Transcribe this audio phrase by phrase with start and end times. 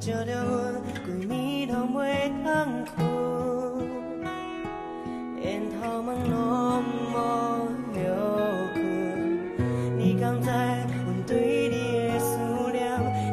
[0.00, 2.48] 照着阮规暝拢袂通
[2.96, 3.04] 困，
[5.42, 6.82] 烟头毛拢
[7.12, 7.14] 无
[7.94, 8.00] 休
[8.72, 9.98] 困。
[9.98, 12.38] 你敢知阮对你的思
[12.72, 12.80] 念？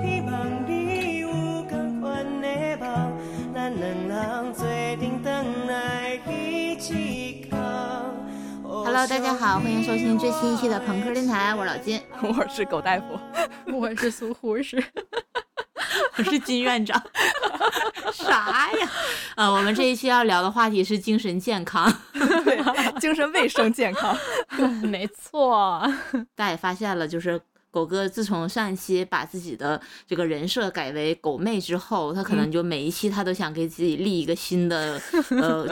[0.04, 0.30] 希望
[0.68, 1.30] 你有
[1.70, 2.46] 同款的
[2.82, 3.14] 梦，
[3.56, 7.58] 咱两人做阵转来一起扛。
[8.62, 13.18] Hello，大家好，欢迎收听最新一期的朋克电台，我是老金， 我是狗大夫，
[13.74, 14.84] 我是苏护士，
[16.18, 17.02] 我是金院长。
[18.14, 18.90] 啥呀？
[19.36, 21.92] 呃，我们这一期要聊的话题是精神健康。
[22.14, 24.18] 对，精神卫生健康，
[24.82, 25.82] 没错。
[26.36, 27.40] 大家也发现了，就是
[27.78, 35.00] 狗哥自从上一期把自己的这个人设改为狗妹之后，他可能就每一期他都想给自己立一个新的
[35.30, 35.68] 呃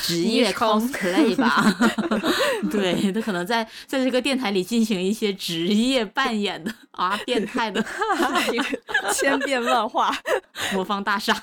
[0.00, 1.66] 职 业 cosplay 吧。
[2.70, 7.84] 对他可能在在这个电台里进行一些职业扮演的啊，变态的
[9.12, 10.16] 千变万化，
[10.72, 11.34] 魔方大厦。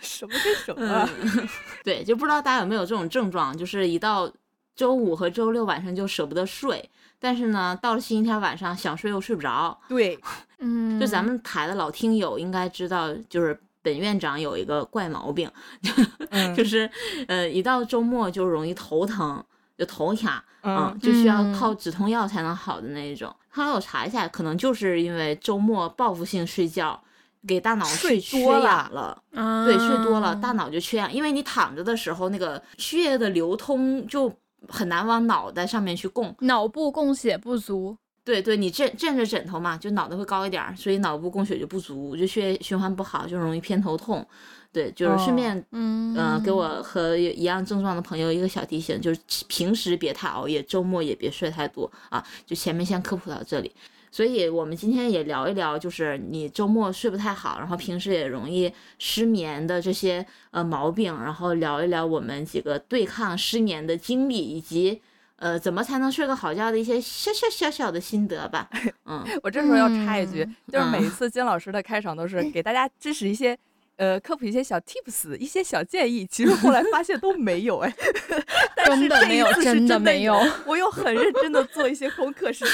[0.00, 1.08] 什么跟什么？
[1.22, 1.48] 嗯、
[1.84, 4.28] 对，就不知道大家有没有这种症状，就是一到
[4.74, 9.78] 周五和周六晚上就舍不得睡，但是呢，到了星期天晚上想睡又睡不着。
[9.88, 10.18] 对，
[10.58, 15.50] 嗯， 就咱们台的老听友应该知道，就是本院长有一个怪毛病，
[16.30, 16.90] 嗯、就是
[17.28, 19.44] 呃，一到周末就容易头疼，
[19.76, 23.34] 就头卡，嗯，嗯就需要靠止痛药才能好的那一种。
[23.48, 27.00] 后来我查一下，可能就是因为周末报复性睡觉。
[27.46, 34.34] 给大脑睡缺多氧了，啊、对，睡多了，大脑就缺氧，因为你躺着的时候，那个血液的流通就
[34.68, 37.96] 很难往脑袋上面去供，脑部供血不足。
[38.24, 44.26] 对对，你枕枕着枕头嘛，就脑袋会高一点，所以脑部供血就不足，就血液循环不好，就容易偏头痛。
[44.72, 52.24] 对，就是顺便，哦、嗯、呃，给我和一样症状的朋友一个小提醒，就是平时别太熬夜，周末也别睡太多啊。
[52.46, 53.70] 就前面先科普到这里。
[54.14, 65.02] 所以我们今天也聊一聊，就是你周末睡不太好，然后平时也容易失眠的这些呃毛病，然后聊一聊我们几个对抗失眠的经历，以及
[65.34, 68.70] 呃怎么才能睡个好觉的一些小小小小的心得吧。
[69.06, 73.58] 嗯，我这时候要插一句，嗯、就是每一次金老师的开场都是 给大家支持一些。
[73.96, 77.94] 呃，科普一些小 tips，一些小建议，其实后来发现都没有哎，
[78.84, 80.36] 真的没有，真的没有。
[80.66, 82.64] 我又很认真的做一些功课，是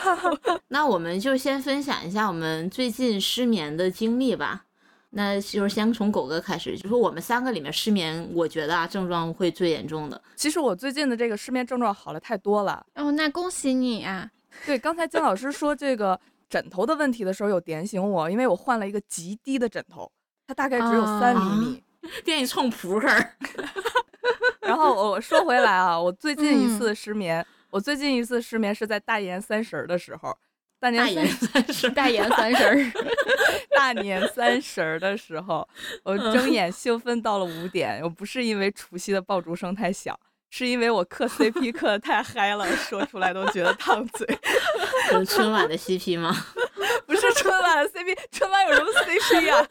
[0.68, 4.64] 那我们就先分享一下我们最近失眠的经历吧。
[5.12, 10.22] 那就是先从狗哥开始，就说我们三个里面失眠，我觉得啊症状会最严重的。
[10.36, 12.86] 其实我最近的这个失眠症状好了太多了。
[12.94, 14.30] 哦，那恭喜你啊！
[14.64, 20.08] 对，刚才姜老师说这个枕头的问题的时候，有点醒我，因为我换了一个极低的枕头。
[20.50, 21.82] 它大概只有三厘米，
[22.24, 23.06] 电影冲扑克。
[24.60, 30.36] 然后我说回来啊，我最近一次失眠，嗯、我最近一次失眠是在大年三十的时候。
[30.80, 32.92] 大年三十， 大年三十，
[33.76, 35.68] 大年三十的时候，
[36.02, 38.00] 我睁眼兴奋到了五点。
[38.02, 40.18] 我不是因为除夕的爆竹声太响，
[40.50, 44.26] 是因为我磕 CP 磕的太嗨了，说出来都觉得烫嘴。
[45.12, 46.34] 有春晚的 CP 吗？
[47.40, 49.66] 春晚的 CP，春晚有什么 CP 呀、啊？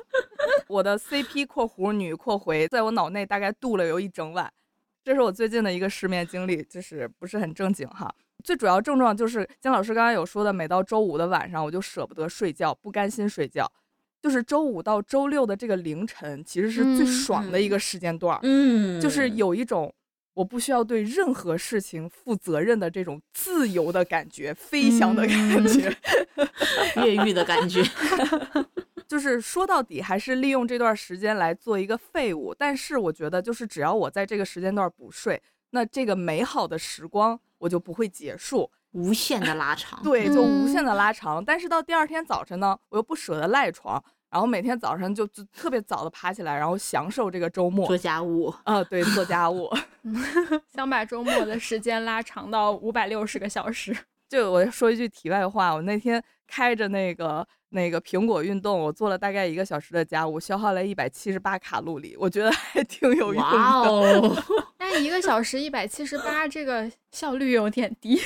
[0.68, 4.52] 我的 CP 括弧女括回在我脑内大概度了有一整晚，
[5.02, 8.14] 这是我最近的一个失眠经历，就是不是很正经哈。
[8.44, 13.70] 最主要症状就是金老师刚刚有说的，每到周五的晚上我就舍不得睡觉，不甘心睡觉。
[14.22, 19.92] 就是周五到周六的这个凌晨，其实是最爽的一个时间段，嗯，就是有一种
[20.40, 25.94] 我不需要对任何事情负责任的这种自由的感觉，飞翔的感觉，
[26.96, 27.82] 嗯、 越狱的感觉。
[29.06, 40.02] 就是说到底还是利用这段时间来做一个废物，但是我觉得就是只要我在这个时间段不睡，那这个美好的时光我就不会结束，无限的拉长。
[40.02, 41.42] 对，就无限的拉长。
[41.42, 48.48] 嗯、但是到第二天早晨呢，我又不舍得赖床，然后每天早上就就特别早的爬起来，然后享受这个周末做家务。
[48.64, 49.68] 啊、呃，对，做家务，
[50.72, 53.96] 想把周末的时间拉长到五百六十个小时。
[54.30, 57.46] 就我说一句题外话，我那天开着那个。
[57.72, 63.40] 那个苹果运动，我做了大概一个小时的家务，消耗了一百七十八卡路里，我觉得还挺有用的。
[63.40, 64.44] 哇哦，
[64.80, 68.20] 那一个小时一百七十八，这个效率有点低。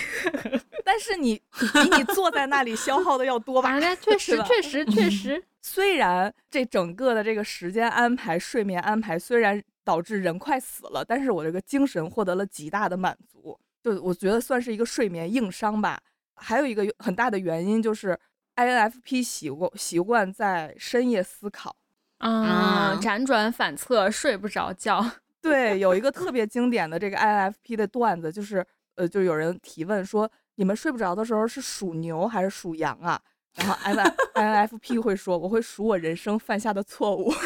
[0.83, 1.35] 但是你
[1.75, 3.73] 比你坐在那里消耗的要多吧？
[3.73, 5.45] 啊，那确实，确实，确实。
[5.65, 15.99] 虽然这整个的这个时间安排、睡眠安排，虽然导致人快死了，但是我这个精神获得了极大的满足，就我觉得算是一个睡眠硬伤吧。
[16.35, 18.19] 还有一个很大的原因就是。
[18.57, 21.75] INFP 习惯习惯在深夜思考
[22.19, 25.05] 啊，辗转反侧，睡不着觉。
[25.43, 28.65] 对，有一个特别经典的这个 INFP 的段子，就是
[28.95, 33.21] 呃，就有人提问说，你们睡不着的时候是属牛还是属羊啊？
[33.57, 33.97] 然后 N
[34.35, 37.33] N F P 会说我会数我人生犯下的错误。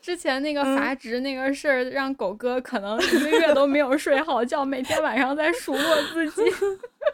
[0.00, 6.42] 之前那个嗯阀值那个事儿，让狗哥可能一个月都没有睡好觉，每天晚上在数落自己。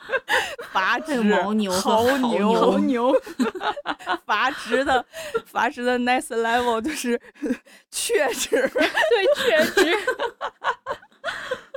[0.73, 3.15] 阀值牦牛和牦牦牛牛头牛，
[4.27, 5.03] 阀值的
[5.47, 7.19] 阀值的 next level 就是
[7.91, 8.51] 确值。
[8.51, 9.97] 对，确实。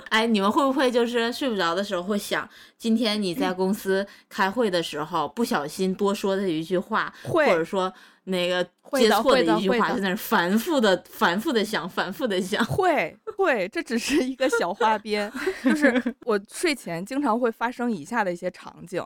[0.10, 2.48] 哎，你们会不会就是睡不着的时候会想，
[2.78, 7.94] 今天你在公司开会的时候不小心多说的一句话，会或者说
[8.26, 12.64] 那个接错会的会一句话，的在那儿反复的、反复的想、反复的想。
[12.66, 15.32] 会会，这只是一个小花边，
[15.64, 19.04] 就是 我睡前经常会发生以下的一些场景，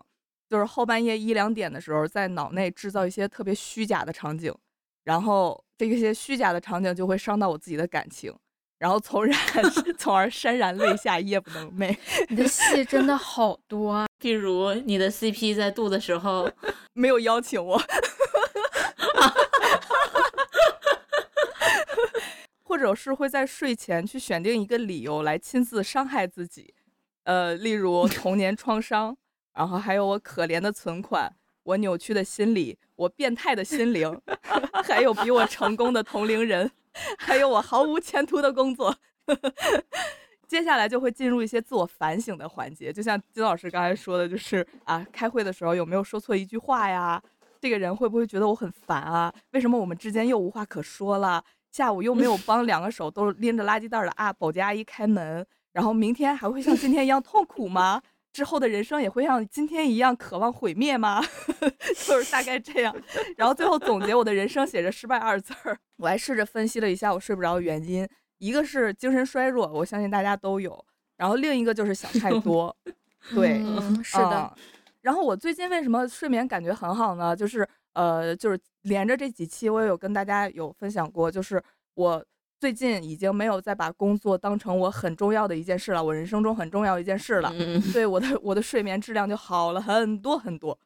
[0.49, 4.53] 就是后半夜一两点的时候，在脑内制造一些特别虚假的场景，
[5.03, 8.33] 然后这些虚假的场景就会伤到我自己的感情，
[8.79, 9.37] 然后从然
[9.99, 11.95] 从而潸然泪下，夜不能寐。
[12.29, 14.07] 你的戏真的好多啊！
[14.19, 16.49] 譬如你的 CP 在度的时候，
[16.93, 17.79] 没有邀请我，
[22.63, 26.73] 或者是会在睡前去选定一个理由来亲自伤害自己，
[27.23, 29.17] 呃，例如童年创伤，
[29.53, 31.29] 然后还有我可怜的存款，
[31.63, 34.21] 我扭曲的心理，我变态的心灵，
[34.85, 36.71] 还有比我成功的同龄人，
[37.17, 38.95] 还有我毫无前途的工作。
[40.47, 47.21] 接下来就会进入一些自我反省的环节，就像金老师刚才说的，就是啊，开会的时候有没有说错一句话呀？
[47.61, 49.31] 这个人会不会觉得我很烦啊？
[49.51, 51.43] 为什么我们之间又无话可说了？
[51.71, 58.01] 下午又没有 帮两个手都拎着垃圾袋的啊保洁阿姨开门，然后明天还会像今天一样痛苦吗？
[58.31, 61.21] 之后的人生也会像今天一样渴望毁灭吗？
[62.07, 62.95] 就是大概这样。
[63.35, 65.77] 然后最后总结我的人生写着失败二字儿。
[65.97, 70.85] 我还试着分析了一下我睡不着的原因，一个是精神衰弱，我相信大家都有，
[71.17, 72.75] 然后另一个就是想太多。
[73.35, 74.63] 对，嗯，是的嗯。
[75.01, 77.35] 然后我最近为什么睡眠感觉很好呢？
[77.35, 81.61] 就是呃，就是连着这几期我也有跟大家有分享过，就是
[81.95, 82.23] 我
[82.59, 87.49] 最近已经没有再把工作当成我很重要的一件事了，我人生中很重要一件事了。
[87.57, 90.77] 嗯，对我的我的睡眠质量就好了很多很多。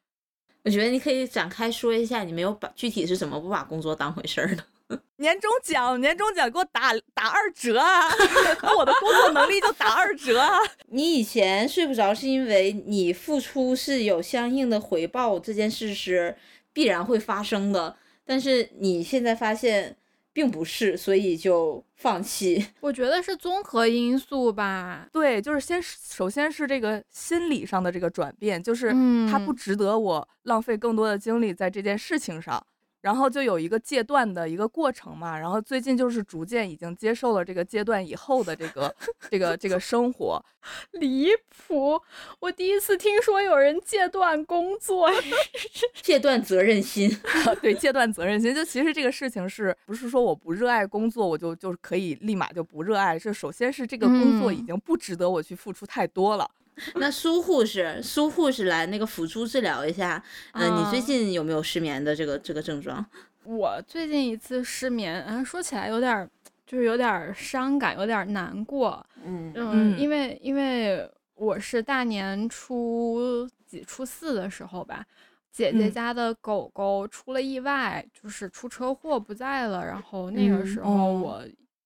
[0.62, 4.64] 我觉得你可以展开说一下，你没有把具体是怎么不把工作当回事儿的。
[5.16, 8.02] 年终奖，年终奖给我打打二折啊！
[8.62, 10.58] 那我的工作能力就打二折啊！
[10.88, 16.36] 你以前睡不着是因为你付出是有相应的回报，这件事是
[16.72, 19.96] 必然会发生的，但是你现在发现
[20.34, 22.66] 并不是，所以就放弃。
[22.80, 25.08] 我觉得是综合因素吧。
[25.10, 28.90] 对，就是先首先是这个心理上的这个转变，就是
[29.30, 32.62] 它不嗯值得我浪费更多的精力在这件事情上。
[33.04, 38.96] 然后就有一个戒断的一个过程嘛，然后最近就是逐渐已经接受了这个戒断以后的这个
[39.30, 40.42] 这个这个生活，
[40.92, 41.28] 离
[41.68, 42.00] 谱！
[42.40, 45.10] 我第一次听说有人戒断工作，
[46.00, 47.14] 戒断责任心，
[47.60, 48.54] 对戒断责任心。
[48.54, 53.18] 就其实这个事情是不是说我不热爱工作，我就就可以立马就不热爱？
[53.18, 56.50] 这首先是这个工作已嗯经不值得我去付出太多了。
[56.94, 60.22] 那苏护士，苏护士来那个辅助治疗一下。
[60.52, 63.04] 嗯、你最啊近有没有失眠的这个这个症状？
[63.44, 66.30] 我最近一次失眠，嗯，说起来有点儿，
[66.66, 69.04] 就是有点儿伤感，有点儿难过。
[69.24, 75.04] 嗯因为因为我是大年初几初四的时候吧，
[75.52, 79.84] 姐姐嗯家的狗狗出了意外，就是出车祸不在了。
[79.84, 81.44] 然后那个嗯时候哦我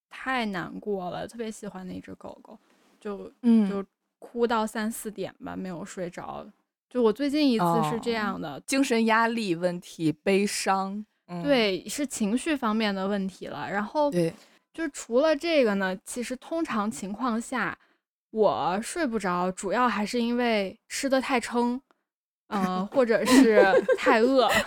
[0.08, 2.58] 太难过了，特别喜欢那只狗狗，
[3.00, 3.84] 就嗯就
[4.18, 6.46] 哭到三四点吧，没有睡着。
[6.90, 13.70] 就我最近一次是这哦样的，精神压力问题、悲伤，嗯、对，是情绪方面的问题了。
[13.70, 14.32] 然后对，
[14.72, 17.78] 就除了这个呢，其实通常情况下，
[18.30, 21.78] 我睡不着，主要还是因为吃的太撑，
[22.48, 23.62] 呃，或者是
[23.98, 24.48] 太饿。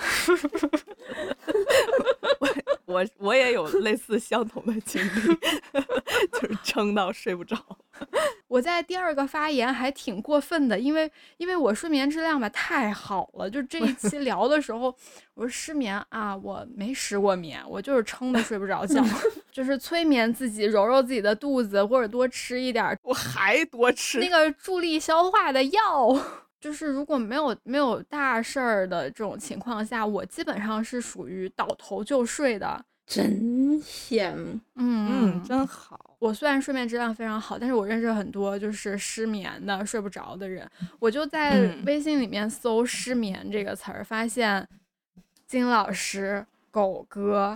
[2.91, 5.36] 我我也有类似相同的经历，
[6.33, 7.57] 就是撑到睡不着。
[8.48, 14.95] 我在第二个发言还挺过分的，因为因为我睡眠质量吧太好了，就这一期聊的时候，
[15.36, 19.03] 我说失眠啊，我没失过眠，我就是撑的睡不着觉，
[19.51, 26.17] 就是催眠自己，揉揉自己的肚子，或者多吃一点儿我还多吃那个助力消化的药。
[26.62, 32.86] 就是如果没有没有大事儿的这种情况下，我基本上是属于倒头就睡的。
[33.08, 34.58] 真羡慕。
[34.75, 36.15] 嗯嗯，真好。
[36.20, 40.70] 我虽然睡眠质量非常好，但是我认识很多就是失眠的、睡不着的人。
[41.00, 44.65] 我就在嗯微信里面搜“失眠”这个词儿，发现
[45.48, 47.54] 金老师、狗哥，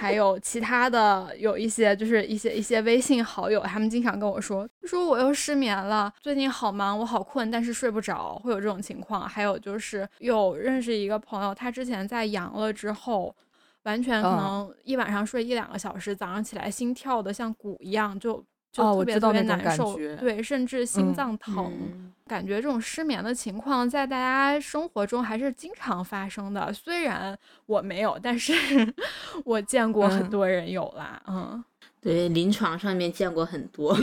[0.00, 9.28] 还有其他的有一些就是一些一些微信好友，他们经常跟我说，说我又失眠了，最近好忙，我好困，但是睡不着，会有这种情况。
[9.28, 13.34] 还有就是有认识一个朋友，他之前在阳了之后，
[13.82, 21.70] 完全可嗯能一晚上睡一两个小时，早上起来心跳的像鼓一样，就就哦我知道特别特别那种感难受，觉对，甚至心嗯脏疼。
[21.70, 26.72] 嗯感觉这种失眠的情况在大家生活中还是经常发生的。
[26.72, 27.36] 虽然
[27.66, 28.54] 我没有，但是
[29.44, 31.20] 我见过很嗯多人有啦。
[31.26, 31.62] 嗯，
[32.00, 33.94] 对，临床上面见过很多。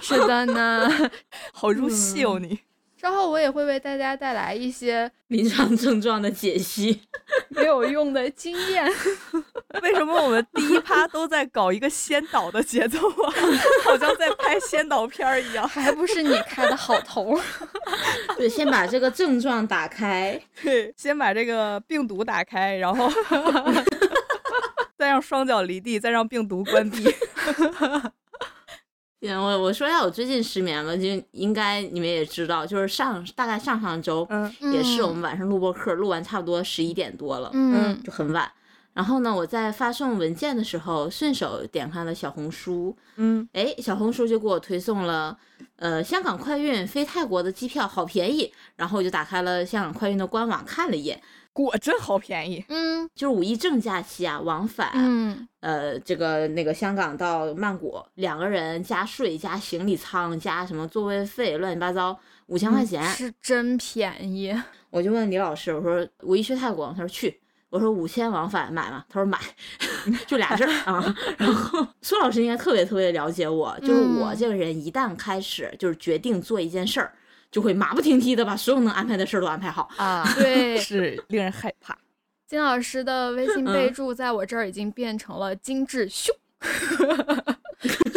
[0.00, 0.88] 是的呢。
[1.52, 2.60] 好入戏哦你。
[3.00, 7.00] 稍后我也会为大家带来一些 临床症状的解析，
[7.48, 8.84] 没有用的经验。
[9.80, 13.32] 为什么我们第一趴都在搞一个先导的节奏啊？
[13.84, 15.66] 好像在拍先导片儿一样。
[15.66, 17.40] 还不是你开的好头。
[18.36, 23.10] 对，先把这个症状打开，对，先把这个病毒打开，然后
[24.98, 27.04] 再让双脚离地，再让病毒关闭。
[29.22, 34.50] 嗯，我我说一下我最近失眠了，就应该你们也知道，就是上大概上上周，嗯。
[34.72, 38.02] 也是我们晚上录播课，录完差不多十一点多了，嗯。
[38.02, 38.50] 就很晚。
[38.92, 45.38] 然后呢，我在发送文件的时候，顺手点开了小红书，嗯，哎，小红书就给我推送了，
[45.76, 51.22] 呃，香港快运飞泰国的机票好便宜，然后我就打开了香港快运的官网看了一眼，
[51.52, 52.64] 果真好便宜。
[52.68, 63.02] 嗯就是五一正假期啊，往返，嗯呃，这个那个香港到曼谷，两个人加税加行李舱加什么座位费，乱七八糟五千块钱。
[63.04, 64.54] 是真便宜。
[64.90, 67.40] 我就问李老师，我说五一去泰国，他说去。
[67.68, 69.04] 我说五千往返买吗？
[69.08, 69.38] 他说买，
[70.26, 71.14] 就俩字儿啊。
[71.38, 77.12] 然后苏老师应该特别特别了解我，就是我嗯这个人一旦开始就是决定做一件事儿，
[77.50, 79.88] 就会马不停蹄的把所有能安排的事儿都安排好。
[79.98, 81.96] 啊，对，是令人害怕。
[82.46, 86.28] 金老师的微信备嗯注在我这儿已经变成了精致咻，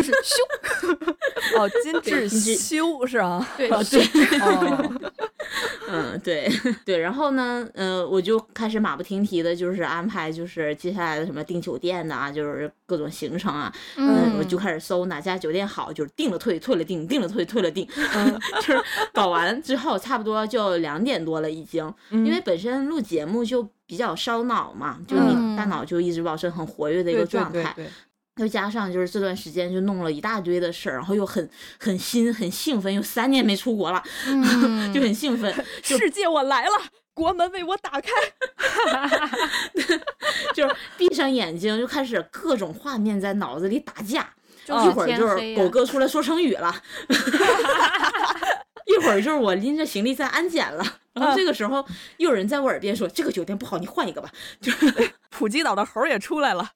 [0.04, 3.48] 就是修， 哦，金致修是吧？
[3.58, 5.12] 对哦，对，哦，
[5.90, 6.48] 嗯，对
[6.86, 18.40] 对，然后呢，呃，我就开始马不停蹄的，就是安排，就是接下来的什么订酒店呐、就是各种行程啊，嗯，我就开始搜哪家酒店好，就是订了退，退了订，订了退，退了订，嗯。
[18.62, 18.82] 就是
[19.12, 22.44] 搞完之后，差不多就两点多了已经，因为。
[22.44, 27.90] 本身录节目就比较烧脑嘛，就你大嗯脑就一直保持很活跃的一个状态，对对，
[28.38, 31.48] 又加上就是这段时间就弄了一大堆的事儿，然后又很
[31.80, 36.72] 很新很兴奋，又三年没出国了，嗯 就很兴奋，世界我来了，
[37.14, 38.10] 国门为我打开。
[40.54, 44.28] 就是闭上眼睛就开始各种画面在脑子里打架，
[44.66, 46.76] 就一会儿就是狗哥出来说成语了，
[48.86, 51.86] 一会儿就是我拎着行李在安检了，然后这个时候
[52.18, 54.30] 又有人在我耳边说这个酒店不好，你换一个吧。
[54.60, 56.72] 就是普吉岛的猴儿也出来了。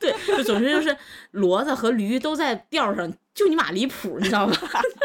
[0.00, 0.96] 对，就总之就是
[1.32, 4.56] 骡子和驴都在调上，就你妈离谱，你知道吗？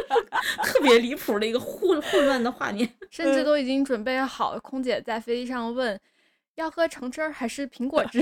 [0.64, 2.90] 特别离谱的一个混混乱的画面。
[3.10, 4.58] 甚至都已经准备好。
[4.60, 6.00] 空姐在飞机上问。
[6.56, 8.22] 要喝橙汁儿还是苹果汁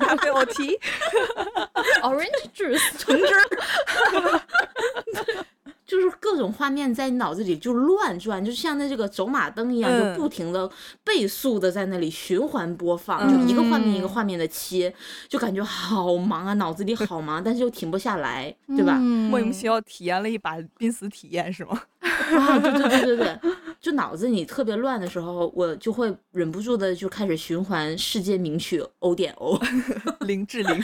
[0.00, 0.76] 咖啡我提
[2.02, 2.82] ，？Orange juice。
[2.98, 3.40] 橙汁儿，
[5.90, 10.70] 就是各种画面在你脑子里就乱转，就像那这个走马灯一样，嗯就不停的
[11.02, 14.94] 倍速的在那里循环播放，就一个画面一个画面的切，
[15.28, 18.98] 就感觉好忙啊，脑子里好忙，但是又停不下来，对吧？
[19.00, 21.82] 嗯莫名其妙体验了一把濒死体验是吗？
[22.36, 23.38] 啊，对对对对对，
[23.80, 29.60] 就脑子里特别乱的时候，我就会忍不住的就开始循环世界名曲 O 点 O。
[30.20, 30.82] 零至零，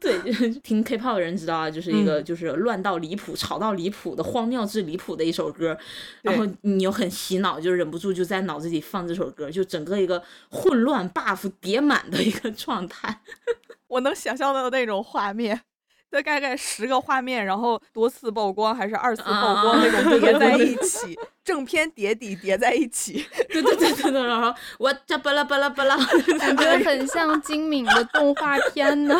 [0.00, 5.76] 对， 就是听 K-pop 的人知道啊，就是一个嗯就是乱到离谱、吵到离谱的荒谬至离谱的一首歌，
[6.22, 13.20] 然后你又很洗脑，就忍不住就在脑子里放这首歌，就整个一个混乱 buff 叠满的一个状态。
[13.88, 15.62] 我能想象到那种画面。
[16.10, 19.82] 大概概十个画面，然后多次曝光还是二次曝光啊。
[19.82, 21.18] 那种叠在一起，
[21.48, 25.96] 正片叠底叠在一起， 对对对对对，然后我这巴拉巴拉巴拉，
[26.38, 29.18] 感觉很像金敏的动画片呢。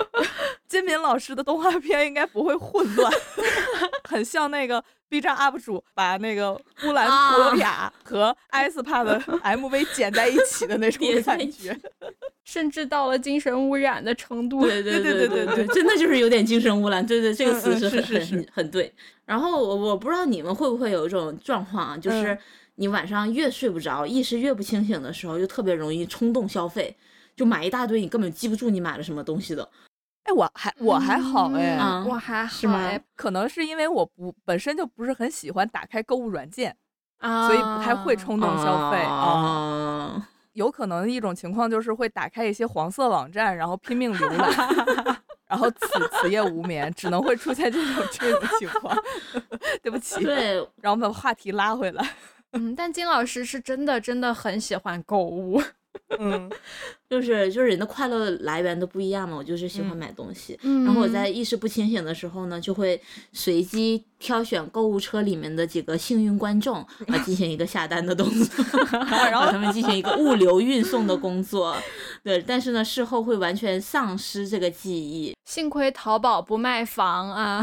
[0.68, 3.10] 金敏老师的动画片应该不会混乱，
[4.06, 6.52] 很像那个 B 站 UP 主把那个
[6.84, 11.74] 乌兰托雅和 S 帕的 MV 剪在一起的那种感觉，
[12.44, 14.66] 甚至到了精神污染的程度。
[14.66, 17.06] 对对对对对对，真的就是有点精神污染。
[17.06, 18.92] 对对，这个词是很是是是很对。
[19.26, 22.38] 然后我我不知道你们会不会有一种状况啊，就是嗯
[22.76, 26.96] 你晚上越睡不着，意识越不清醒的时候，就特别容易冲动消费，
[27.36, 29.68] 就买一大堆你根本记不住你买了什么东西的。
[30.24, 36.74] 哎，我还我还好哎，啊我还好是吗哎可能是因为我不本身就不是很喜欢打开购物软件，
[37.18, 39.12] 啊，所以不太会冲动消费啊。
[39.14, 40.28] 啊。
[40.54, 45.16] 有可能一种情况就是会打开一些黄色网站，然后拼命浏览，
[45.54, 48.98] 然后此此夜无眠，只能会出现这种这种情况。
[49.80, 52.04] 对不起，对，然后我们把话题拉回来。
[52.54, 55.62] 嗯，但金老师是真的真的很喜欢购物。
[56.18, 56.50] 嗯，
[57.08, 60.58] 就是就是人的快乐来源都不一样嘛，我就是喜欢嗯买东西。
[60.62, 63.00] 嗯然后我在意识不清醒的时候呢，就会
[63.32, 66.76] 随机挑选购物车里面的几个幸运观众
[67.08, 68.64] 啊，进行一个下单的动作
[69.30, 71.76] 然后他们进行一个物流运送的工作。
[72.22, 75.34] 对，但是呢，事后会完全丧失这个记忆。
[75.44, 77.62] 幸亏淘宝不卖房啊！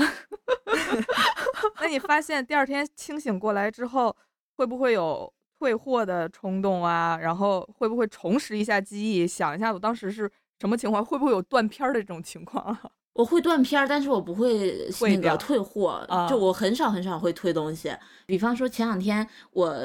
[1.81, 4.15] 那你发现第二天清醒过来之后，
[4.55, 7.15] 会不会有退货的冲动啊？
[7.21, 10.27] 然后会不会重拾一下记忆，想一下我当时是
[10.59, 11.05] 什么情况？
[11.05, 12.81] 会不会有断片儿的这种情况啊？
[13.13, 17.95] 我会断片儿，但是我不会那个退货，啊就我很少很少会退东西。
[18.25, 19.77] 比方说前两天我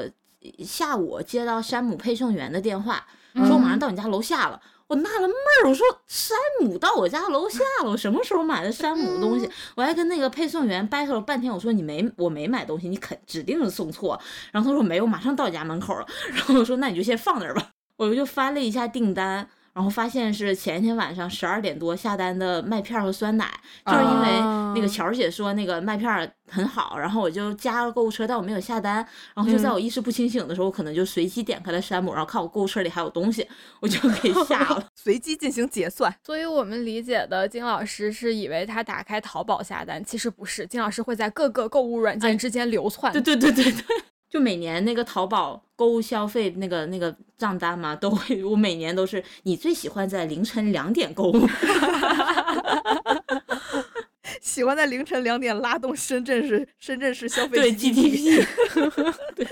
[0.65, 3.05] 下午接到山姆配送员的电话，
[3.35, 4.59] 说我马上到你家楼下了。
[4.87, 9.49] 我纳了闷儿，我说山姆到我家楼下了，我什么时候买的山姆的东西？
[9.75, 14.19] 我还跟那个配送员 battle 了半天，我说你没我没买东西，你肯指定是送错。
[14.51, 16.07] 然后他说没有，马上到家门口了。
[16.31, 17.71] 然后我说那你就先放那儿吧。
[17.97, 23.47] 我就翻了一下订单，然后发现是前一天晚上十二点多下单的麦片儿和酸奶，
[23.85, 24.39] 就是因为
[24.73, 28.95] 那个啊乔儿姐说那个麦片儿很好，然后我就加了购物车，但我没有下单，
[29.35, 33.47] 然后就在我意识不清醒的时候，我可能就随机点开了山姆，然后看我购物车里还有东西，
[33.79, 34.83] 我就给 下了。
[34.95, 36.11] 随机进行结算。
[36.25, 43.13] 所以我们理解的金老师是以为他打开淘宝下单，其实不是，金老师会在各个购物软件之间流窜。
[43.13, 43.83] 对对对对对，
[44.37, 51.47] 就每年那个淘宝购物消费那个那个账单嘛，都会我每年都是你最喜欢在凌晨两点购物。
[54.39, 58.45] 喜欢在凌晨两点拉动深圳市深圳市消费对 GDP。
[59.35, 59.47] 对。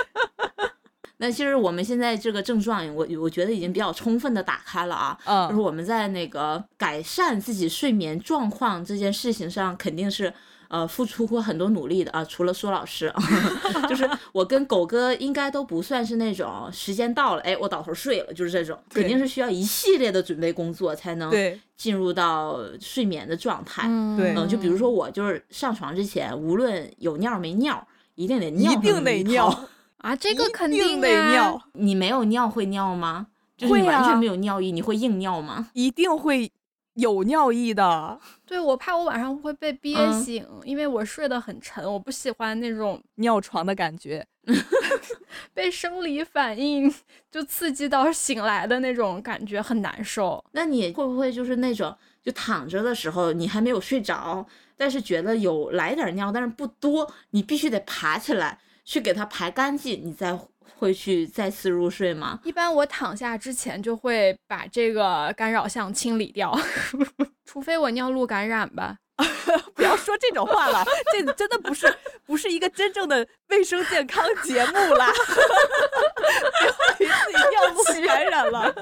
[1.17, 5.17] 那其实我们现在这个症状，我我觉得已经比较充分的打开了啊。
[5.49, 10.31] 就是嗯，我们在那个改善自己睡眠状况这件事情上，肯定是
[10.69, 12.23] 呃付出过很多努力的啊。
[12.25, 13.21] 除了苏老师啊，
[13.89, 21.31] 就是我跟狗哥应该都不算是那种时间到了，哎，我倒头睡了，就是这种，肯定是需要一系列的准备工作才能
[21.75, 23.83] 进入到睡眠的状态。
[23.87, 29.67] 嗯对嗯，就比如说我就是上床之前，无论有尿没尿，一定得尿上一定得尿。
[29.97, 33.27] 啊，这个肯定得尿，你没有尿会尿吗？
[33.57, 35.69] 就是会啊你完全没有尿意，你会硬尿吗？
[35.73, 36.51] 一定会
[36.95, 38.19] 有尿意的。
[38.45, 44.25] 对我怕我晚上会被憋嗯醒，因为我睡得很沉，我不喜欢那种尿床的感觉，
[45.53, 46.93] 被生理反应
[47.31, 50.43] 就刺激到醒来的那种感觉，很难受。
[50.51, 54.45] 那你会不会就是那种，就躺着的时候你还没有睡着，
[54.77, 60.37] 但是觉得有来点尿，但是不多，你必须得爬起来去给它排干净，你再
[60.77, 62.39] 会去再次入睡吗？
[62.43, 66.57] 一般我躺下之前就会把这个干扰项清理掉，
[67.45, 68.97] 除非我尿路感染吧。
[69.75, 71.93] 不要说这种话了，这真的不是
[72.25, 75.07] 不是一个真正的卫生健康节目啦，
[76.97, 77.09] 自己
[77.49, 78.75] 尿路感染了。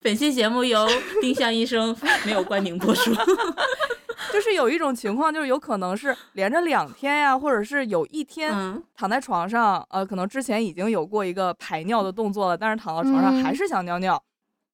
[0.00, 0.86] 本期节目由
[1.20, 3.12] 丁香医生 没有冠名播出。
[4.32, 13.42] 就是有一种情况，就是有可能是连着两天呀、或者是有一天嗯，躺在床上，呃，可能之前已经有过一个排尿的动作了，但是躺到床上嗯。
[13.42, 14.22] 还是想尿尿，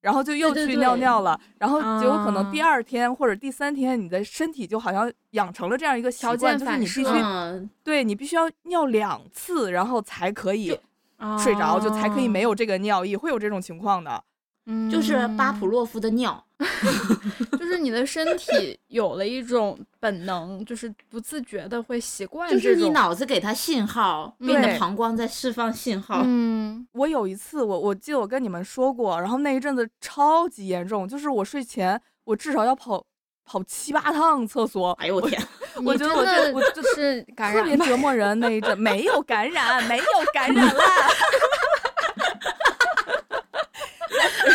[0.02, 2.50] 然后就又去尿尿了， 然后结果可能啊。
[2.52, 10.78] 第二天或者第三天，你的身体就好像养成了这样一个习条惯，就是你必须嗯，对你必须要尿两次，然后才可以
[11.16, 14.22] 啊睡着，就才可以没有这个尿意，会有这种情况的。
[14.66, 16.42] 嗯，就是巴甫洛夫的尿。
[17.58, 26.22] 就是你的身体有了一种本能，就是不自觉的会习惯这种，就是你脑子给它信号，并对的膀胱在释放信号。
[26.24, 33.04] 嗯我有一次，我我记得我跟你们说过，然后那一阵子超级严重，就是我睡前我至少要跑
[33.44, 35.40] 跑七八趟厕所，哎呦我天！
[35.84, 37.62] 我觉得我你真的这我这是感染？
[37.64, 40.84] 特别折磨人那一阵，没有感染，没有感染啦。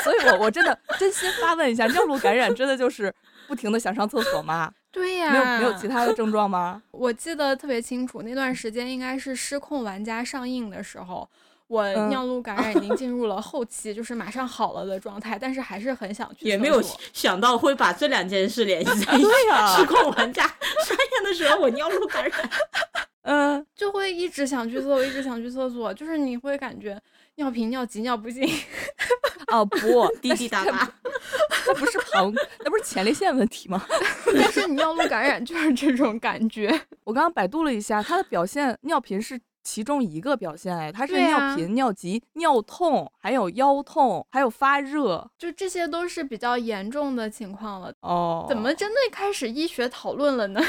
[0.04, 3.14] 所以我我真的真心发问一下，尿路感染真的就是
[3.48, 4.72] 不停的想上厕所吗？
[4.92, 6.82] 对呀，没有没有其他的症状吗？
[6.92, 11.30] 我记得特别清楚，那段时间应该是《失控玩家》上映的时候，
[11.68, 16.82] 我嗯尿路感染已经进入了后期，就是马上好了的状态，但是还是很想去厕也没有
[17.14, 19.24] 想到会把这两件事联系在 一起。
[19.24, 22.50] 对呀失控玩家上映的时候，我尿路感染。
[23.24, 27.00] 嗯，就会一直想去厕所，一直想去厕所，就是你会感觉
[27.36, 28.50] 尿频、尿急、尿不尽。
[29.52, 30.92] 哦不， 滴滴答答，
[31.68, 32.34] 那不是膀，
[32.64, 33.84] 那不是前列腺问题吗？
[34.34, 36.70] 但是你尿路感染就是这种感觉。
[37.04, 47.94] 我刚刚百度了一下，它的表现尿频是其中一个表现哎，它是尿频、尿急、尿痛，还有腰痛，还有发热就这些都是比较严重的情况了。
[48.02, 48.46] 哦。
[48.48, 48.74] 怎么？
[48.74, 50.62] 真的开始医学讨论了呢？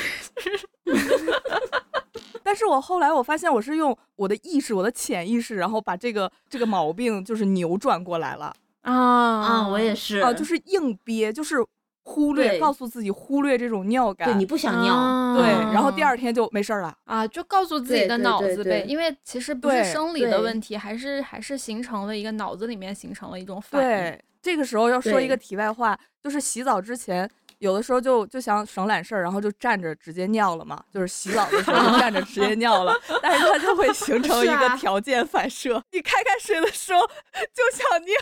[2.43, 11.57] 但是我后来我发现我是用我的意识、我的潜意识，然后把这个这个毛病就是扭转过来了啊啊，我也是啊，就是硬憋，就是
[12.03, 14.27] 忽略，告诉自己忽略这种尿感。
[14.29, 16.97] 对你不想尿，啊对，然后第二天就没事儿了。
[17.05, 23.89] 啊，就告诉自己的脑子呗，因为其实不是生理的问题，还是还是形成了一个脑子里面形成了一种反应。
[23.89, 38.15] 对，这个时候要说一个题外话，就是洗澡之前，有的时候就就想省懒事儿，然后就站着直接尿了嘛，就是洗澡的时候就站着直接尿了， 但是它就会形 成一个条件反射，你开开水的时候就想尿。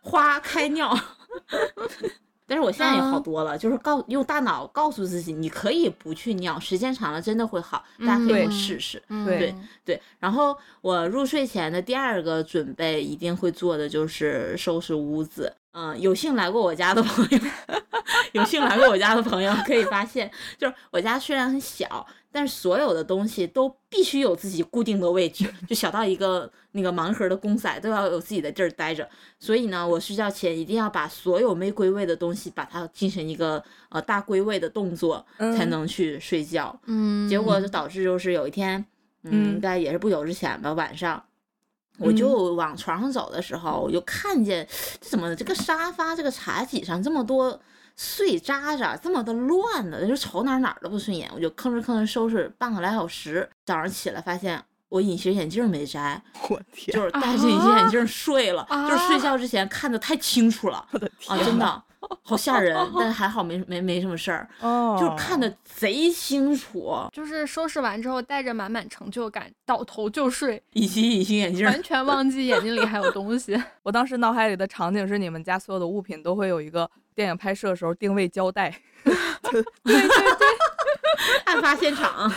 [0.02, 0.96] 花开尿。
[2.48, 9.02] 但是我现在也好嗯多了，就是告用大脑告诉自己，你可以不去尿，时间长了真的会好，大家可以试试。
[9.24, 15.52] 对嗯对，然后我入睡前的第二个准备一定会做的就是收拾屋子。
[15.78, 17.38] 嗯，有幸来过我家的朋友，
[18.32, 29.06] 有幸来过我家的朋友可以发现，就是我家虽然很小，但是所有的东西都必须有自己固定的位置， 就小到一个那个盲盒的公仔都要有自己的地儿待着。
[29.38, 36.74] 所以呢，我睡觉前一定要把所有没归位的东西，把它进行一个呃大归位的动作，才嗯能去睡觉。
[36.86, 38.82] 嗯，结果就导致就是有一天，
[39.24, 41.22] 嗯，嗯大概也是不久之前吧，晚上。
[41.98, 44.66] 我就往床上走的时候，我就看见
[45.00, 47.58] 这怎么这个沙发这个茶几上这么多
[47.96, 51.30] 碎渣渣，这么的乱的，就瞅哪儿哪儿都不顺眼。
[51.34, 61.82] 我就吭哧吭哧收拾半个来小时，早上起来发现我隐形眼镜没摘， 我天，就是戴着隐形眼镜睡了，啊就是睡觉之前看的太清楚了我的啊，真的
[62.22, 66.92] 好吓人，但还好没没没什么事儿，哦，就是看的贼清楚。
[67.12, 73.60] 就是收拾完之后带着满满成就感倒头就睡，以及隐形眼镜，完全忘记眼睛里还有东西。
[73.82, 78.70] 我当时脑海里的场景是你们家所有的物品都会有一个电影拍摄的时候定位胶带，
[79.04, 80.46] 对对对
[81.46, 82.30] 案发现场。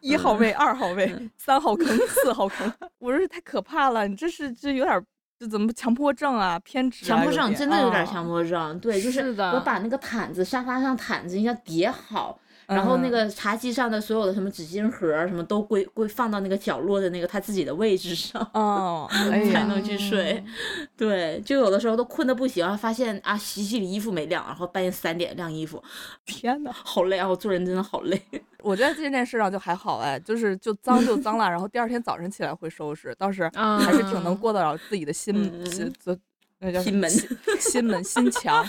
[0.00, 5.04] 一号位、二号位、三号坑、四号坑，我说太可怕了，你这是这有点儿
[5.40, 12.38] 这怎么强迫症啊、偏执啊、强迫症真的有点啊强迫症，对，就是我把那个毯子沙发上毯子一定要叠好，
[12.70, 20.42] 然后那嗯个茶几上的所有的什么纸巾盒儿什么都归归放到那个角落的那个他自己的位置上，哦， 哎，才能去睡。
[20.96, 25.82] 对，就有的时候都困得不行，发现啊洗衣机里衣服没晾，然后半夜三点晾衣服，
[26.24, 27.28] 天呐，好累啊！
[27.28, 28.20] 我做人真的好累。
[28.62, 36.16] 我觉得这件事上就还好哎，就是就脏就脏了，然后第二天早晨起来会收拾，倒是啊还是挺能过得了自己的心嗯心这
[36.60, 38.64] 那叫心门心心门心墙。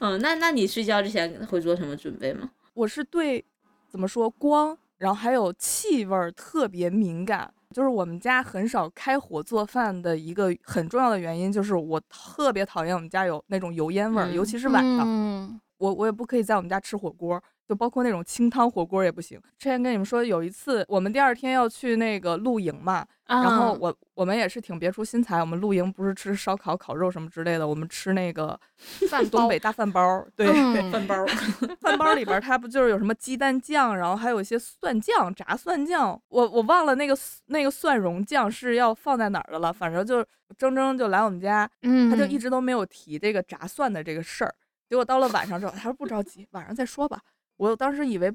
[0.00, 2.50] 嗯，那那你睡觉之前会做什么准备吗？
[2.74, 3.44] 我是对
[3.88, 7.52] 怎么说光，然后还有气味儿特别敏感。
[7.72, 15.04] 就是我们家很少开火做饭的一个很重要的原因，就是我特别讨厌我们家有那种油烟味儿，嗯尤其是晚上。
[15.06, 19.40] 嗯我我也不可以在我们家吃火锅，就包括那种清汤火锅也不行。
[19.56, 28.58] 之前跟你们说，有一次我们第二天要去那个露营嘛，然后啊我我们也是挺别出心裁，我们露营不是吃烧烤、烤肉什么之类的，我们吃那个
[29.08, 31.24] 饭东北大饭包儿，对，嗯饭包儿
[31.80, 40.18] 饭包里边儿它不就是有什么鸡蛋酱，然后还有一些蒜酱、炸蒜酱，我我忘了那个那个蒜蓉酱是要放在哪儿的了，反正就
[40.58, 44.52] 铮铮就来我们家，嗯，他就一直都没有提这个炸蒜的这个事儿。
[44.88, 47.20] 结果到了晚上之后，他说不着急，晚上再说吧。
[47.60, 48.32] 我当时以为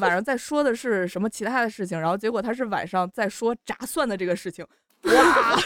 [0.00, 4.64] 晚上在说的是什么其他的事情，然后结果他是晚上在说炸蒜的这个事情。
[5.02, 5.58] 哇！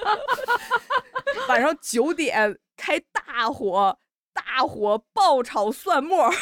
[1.48, 3.98] 晚上九点开大火，
[4.34, 6.32] 大火爆炒蒜末儿，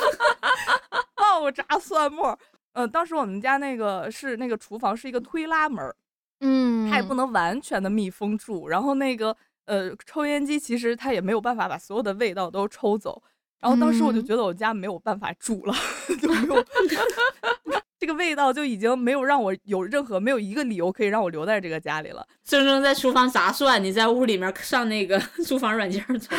[1.16, 2.38] 爆炸蒜末儿。
[2.74, 5.96] 呃，当时我们家那个是那个厨房是一个推拉门儿，
[6.40, 8.68] 嗯，它也不能完全的密封住。
[8.68, 9.34] 然后那个
[9.64, 13.22] 呃，抽烟机其实它也没有办法把所有的味道都抽走。
[13.60, 15.74] 然后当时我就嗯觉得我家没有办法住了，
[16.20, 16.64] 就没有
[18.00, 22.26] 这个味道就已经没有让我有任何没有一个理由可以让我留在这个家里了。
[22.42, 26.34] 生生在厨房炸蒜，你在屋里面上那个 厨房软件儿做。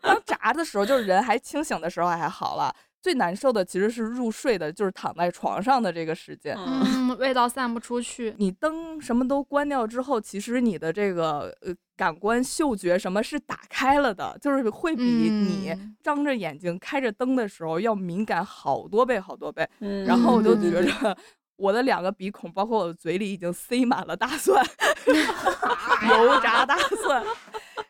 [0.00, 2.74] 当炸的时候，就是人还清醒的时候还好了。
[3.04, 6.56] 最难受的其实是入睡的，就是躺在床上的这个时间。
[6.56, 8.34] 嗯，嗯， 味道散不出去。
[8.38, 19.68] 你灯什么都关掉之后，其实你的这个呃感官嗅觉什么是打开了的，就是会比你嗯张着眼睛开着灯的时候要敏感好多倍好多倍。
[19.80, 21.14] 嗯然后我就觉着
[21.56, 24.64] 我的两个鼻孔，包括我的嘴里已经塞满了大蒜，
[26.08, 27.22] 油炸大蒜。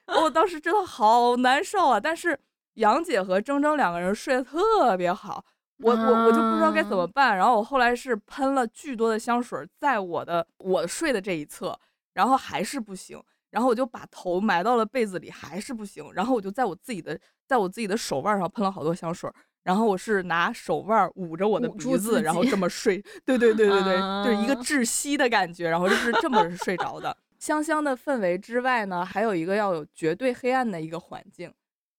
[0.20, 2.00] 我当时真的好难受啊！
[2.00, 2.38] 但是
[2.74, 5.44] 杨姐和铮铮两个人睡得特别好，
[5.78, 7.36] 我我我就不知道该怎么啊办。
[7.36, 11.78] 然后我后来是喷了巨多的香水儿在我的我睡的这一侧，
[12.14, 13.20] 然后还是不行。
[13.50, 16.04] 然后我就把头埋到了被子里，还是不行。
[16.12, 19.34] 然后我就在我自己的在我自己的手腕上喷了好多香水儿。
[19.62, 23.00] 然后我是拿手腕捂着我的鼻子，然后这么睡。
[23.24, 27.16] 对对对对对，就是一个啊窒息的感觉，然后就是这么睡着的。
[27.38, 31.52] 香香的氛围之外呢，还有一个要有绝对黑暗的一个环境，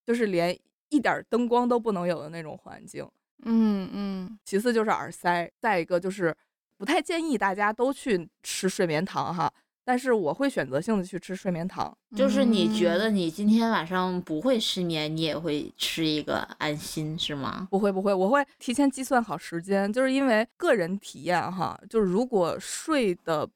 [0.06, 0.58] 就是连
[0.90, 3.08] 一点儿灯光都不能有的那种环境。
[3.44, 6.36] 嗯嗯其次就是耳塞，再一个就是
[6.78, 9.52] 不太建议大家都去吃睡眠糖哈，
[9.84, 11.96] 但是我会选择性的去吃睡眠糖。
[12.16, 17.68] 就是你觉嗯得你今天晚上不会失眠，你也会吃一个安心是吗？
[17.70, 23.48] 不会不会，我会提前计算好时间，就是因为个人体验哈，就是如果睡的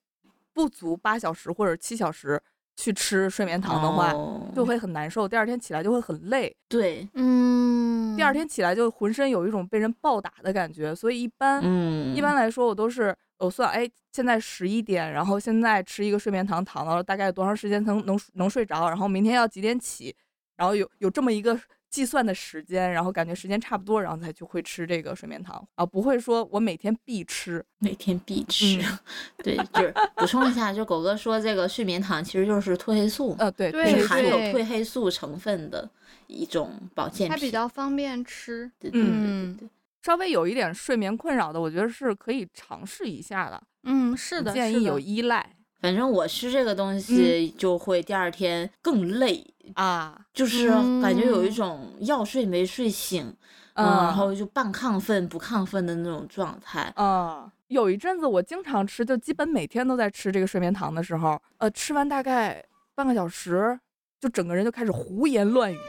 [0.53, 2.39] 不足八小时或者七小时
[2.79, 4.41] 去吃睡眠糖的话，哦。
[4.55, 20.15] 就会很难受，第二天起来就会很累，对，嗯，第二天起来就浑身有一种被人暴打的感觉，所以一般、嗯，一般来说我都是我算哎，现在十一点，然后现在吃一个睡眠糖，躺到大概多长时间能能能睡着，然后明天要几点起，
[20.55, 27.65] 然后有有这么一个计算的时间，然后感觉时间差不多，然后才去会吃这个睡眠糖啊，不会说我每天必吃。
[27.79, 28.79] 每天必吃。
[29.43, 35.89] 对，就是补充一下，就狗哥说这个睡眠糖其实就是褪黑素嘛，呃，对对是含有褪黑素成分的
[36.27, 37.29] 一种保健品。
[37.29, 38.71] 它比较方便吃。
[38.79, 39.69] 对对对对嗯对。
[40.01, 43.61] 稍微有一点睡眠困扰的，我觉得是可以尝试一下的。
[43.83, 49.45] 嗯，是的，是的建议有依赖反正我吃这个东西就会第二天更累，
[49.75, 50.69] 啊，就是
[51.01, 53.25] 感觉有一嗯种要睡没睡醒，
[53.73, 56.93] 嗯，嗯然后就半亢奋不亢奋的那种状态。
[56.95, 62.63] 嗯，有一阵子我经常吃，就基本每天都在吃这个睡眠糖的时候，呃，吃完大概
[62.95, 63.79] 半个小时，
[64.19, 65.79] 就整个人就开始胡言乱语，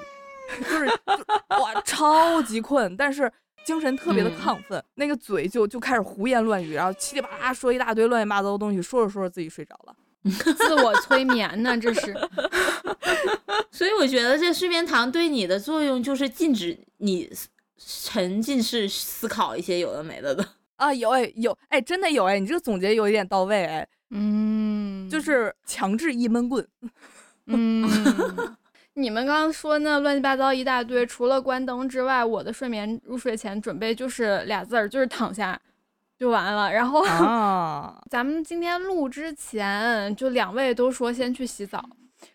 [0.59, 3.31] 就是就哇超级困，但是
[3.64, 9.95] 精神特别的嗯亢奋，那个嘴就就开始胡言乱语，然后七里八啦说一大堆乱七八糟的东西，说着说着自己睡着了。
[10.56, 12.14] 自我催眠呢，这是。
[13.72, 17.30] 所以我觉得这睡眠糖对你的作用就是禁止你
[17.78, 20.46] 沉浸式思考一些有的没的的。
[20.76, 26.66] 啊，有哎有哎，真的有哎，你这个总结有一点到位哎，嗯，就是强制一闷棍。
[27.46, 27.88] 嗯，
[28.94, 35.59] 你们刚刚说那乱七八糟一大堆，除了关灯之外，我的睡眠入睡前准备就是俩字儿，就是躺下
[36.20, 36.70] 就完了。
[36.70, 41.83] 然后、啊， 咱们今天录之前，就两位都说先去洗澡，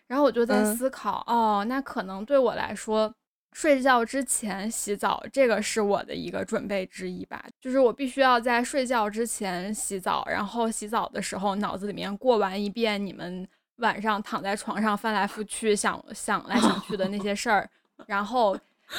[0.08, 3.14] 然后我就在嗯思考，哦，那可能对我来说。
[3.52, 7.42] 睡觉之前洗澡，这个是我的一个准备之一吧。
[7.58, 17.66] 就是我必须要在睡觉之前洗澡，然后洗澡的时候脑子里面过完一遍你们晚上躺在床上翻来覆去想想来想去的那些事儿，
[18.04, 18.54] 然后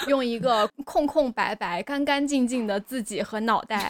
[0.08, 3.88] 用一个空空白白、干干净净的自己和脑袋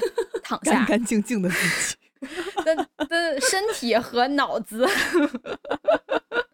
[0.47, 1.55] 躺下干，干净净的自
[1.89, 1.95] 己。
[2.63, 4.88] 的的身体和脑子。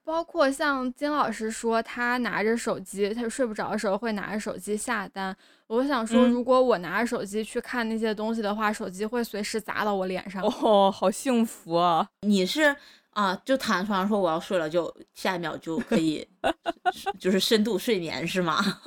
[0.04, 5.36] 包括像金老师说，他拿着手机，他睡不着的时候会拿着手机下单。
[5.68, 10.44] 我想说，嗯如果我拿着手机去看那些东西的话，手机会随时砸到我脸上。
[10.44, 12.08] 哦，好幸福啊！
[12.22, 12.76] 你是
[13.12, 16.28] 啊，就躺在床上说我要睡了，就下一秒就可以，
[17.18, 18.82] 就是深度睡眠是吗？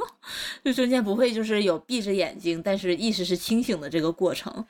[0.63, 4.65] 就中间不会就是有闭着眼睛，但是意识是清醒的这个过程。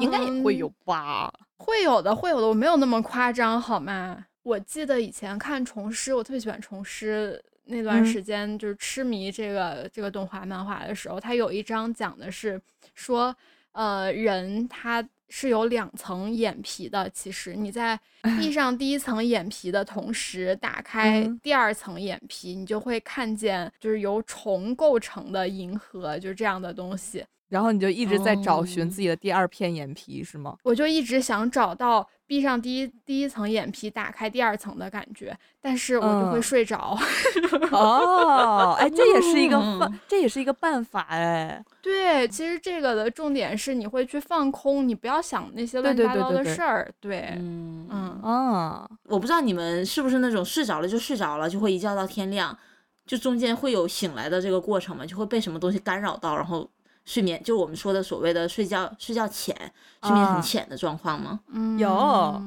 [0.00, 1.32] 应该也会有嗯吧？
[1.58, 4.24] 会有的，会有的，我没有那么夸张，好吗？
[4.42, 7.42] 我记得以前看虫师，我特别喜欢虫师。
[7.64, 12.60] 那段嗯时间就是痴迷这个、这个动画漫画的时候，它有一章讲的是
[12.92, 13.34] 说，
[13.70, 17.08] 呃，人他是有两层眼皮的。
[17.10, 17.98] 其实你在
[18.40, 27.24] 闭 上第一层眼皮的同时，打开嗯第二层眼皮，你就会看见就是由虫构成的银河，就这样的东西。
[27.52, 30.56] 然后你就一直在找寻哦自己的第二片眼皮，是吗？
[30.62, 36.98] 我就一直想找到闭上第一第一层眼皮，打开第二层的感觉，但是我就会嗯睡着。
[37.70, 41.62] 哦，哎，这也是一个办嗯，这也是一个办法哎。
[41.82, 46.90] 对，其实这个的重点是你会去放空，你不要想那些乱七八糟对对对的事儿。
[47.00, 52.56] 对，嗯嗯，啊，我不知道你们是不是那种睡着了就睡着了，就会一觉到天亮，
[53.04, 56.66] 就中间会有醒来的这个过程嘛，就会被什么东西干扰到，然后
[57.04, 59.54] 睡眠就是我们说的所谓的睡觉睡觉浅，
[60.02, 61.40] 睡眠啊很浅的状况吗？
[61.48, 62.42] 嗯有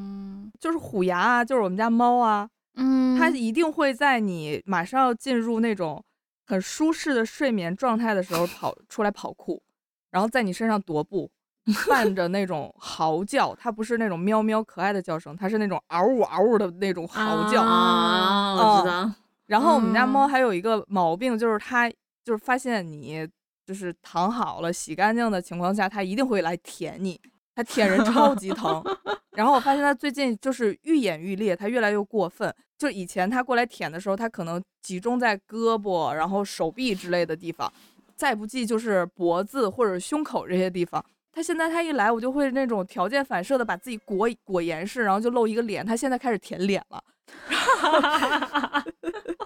[0.59, 6.03] 就是虎牙啊，就是我们家猫啊，嗯，它一定会在你马上要进入那种
[6.47, 9.61] 很舒适的睡眠状态的时候 跑出来跑酷，
[10.11, 11.29] 然后在你身上踱步，
[11.89, 13.53] 伴着那种嚎叫。
[13.55, 17.61] 它不是那种喵喵可爱的叫声，它是那种嗷呜嗷呜的那种嚎叫。
[17.61, 19.11] 啊，我知道，
[19.47, 21.89] 然后我们家猫嗯还有一个毛病，就是它
[22.23, 23.27] 就是发现你
[23.65, 27.19] 就是躺好了、洗干净的情况下，它一定会来舔你，
[27.55, 28.83] 它舔人超级疼。
[29.35, 32.53] 然后我发现它最近就是愈演愈烈，它越来越过分。
[32.77, 37.71] 就以前它过来舔的时候，它可能集中在胳膊、然后手臂之类的地方，
[38.15, 41.03] 再不济就是脖子或者胸口这些地方。
[41.31, 45.85] 它现在它一来，我就会那种条件反射的把自己裹裹严实，然后就露一个脸。
[45.85, 47.03] 它现在开始舔脸了。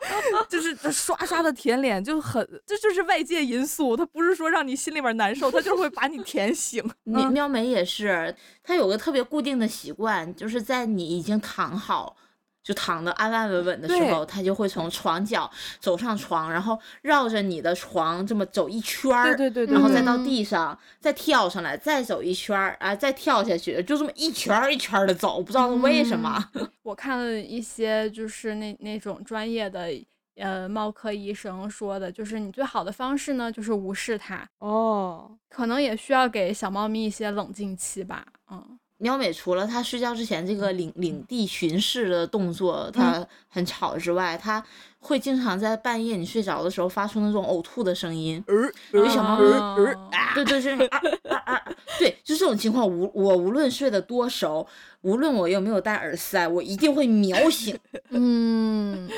[0.49, 6.83] 就是刷刷的舔脸，就很这就是外界因素，它不是说让你心里面难受，它就是会把你舔醒。
[7.03, 12.15] 喵喵美也是，他有个特别固定的习惯，就是在你已经躺好。
[12.63, 26.43] 就躺得安安稳稳的时候，它就会从床角走上床，然后绕着你的床这么走一圈儿，对对对，然后再到地上，再跳上来，再走一圈儿啊，再跳下去，就这么一圈儿一圈儿的走，不知道为什么。
[26.84, 29.88] 我看了一些就是那那种专业的
[30.36, 34.48] 呃猫科医生说的，就是你最好的方式呢，就是无视它。
[34.60, 38.26] 哦，可能也需要给小猫咪一些冷静期吧。
[38.52, 38.80] 嗯。
[38.99, 44.63] 喵美除了它睡觉之前这个领领地巡视的动作，它很吵之外，它
[44.99, 48.43] 会经常在半夜你睡着的时候发出那种呕吐的声音。
[48.91, 49.95] 有小猫咪，
[50.35, 51.62] 对对对，啊啊啊！
[51.97, 54.67] 对，就这种情况，无我无论睡得多熟，
[55.01, 57.77] 无论我有没有戴耳塞，我一定会 秒醒。
[58.09, 59.09] 嗯。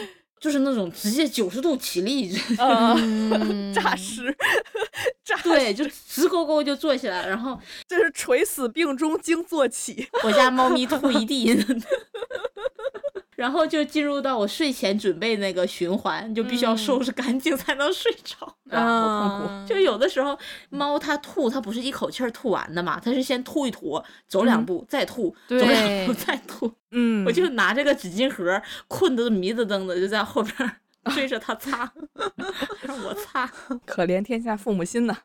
[0.41, 2.31] 就是那种直接九十度起立，
[3.73, 4.35] 诈尸，
[5.23, 10.07] 诈对，就直勾勾就坐起来，然后这是垂死病中惊坐起。
[10.23, 11.53] 我家猫咪吐一地，
[13.35, 18.55] 然后就进入到我睡前准备那个循环，就必须要收拾干净才能睡着。
[18.69, 19.67] 啊，痛苦。
[19.67, 20.37] 就有的时候
[20.69, 26.71] 猫它吐，它不是一口气儿吐完的嘛，它是先吐一吐，走两步再吐，走两步 再吐。
[26.91, 30.71] 嗯，我就拿这个纸巾盒，困得迷瞪瞪的，就在后边
[31.15, 31.91] 追着它擦，
[32.81, 33.47] 让我擦。
[33.85, 35.17] 可怜天下父母心呐！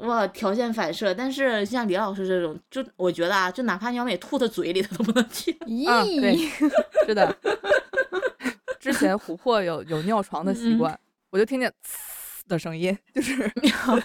[0.00, 1.14] 哇，条件反射。
[1.14, 5.52] 但是像李老师这种，就我觉得啊，就哪怕鸟美吐他嘴里，他都不能去。
[5.66, 6.36] 咦，对，
[7.06, 7.34] 是的。
[8.80, 10.98] 之前琥珀有有尿床的习惯，
[11.30, 14.02] 我就听见呲的声音，就是尿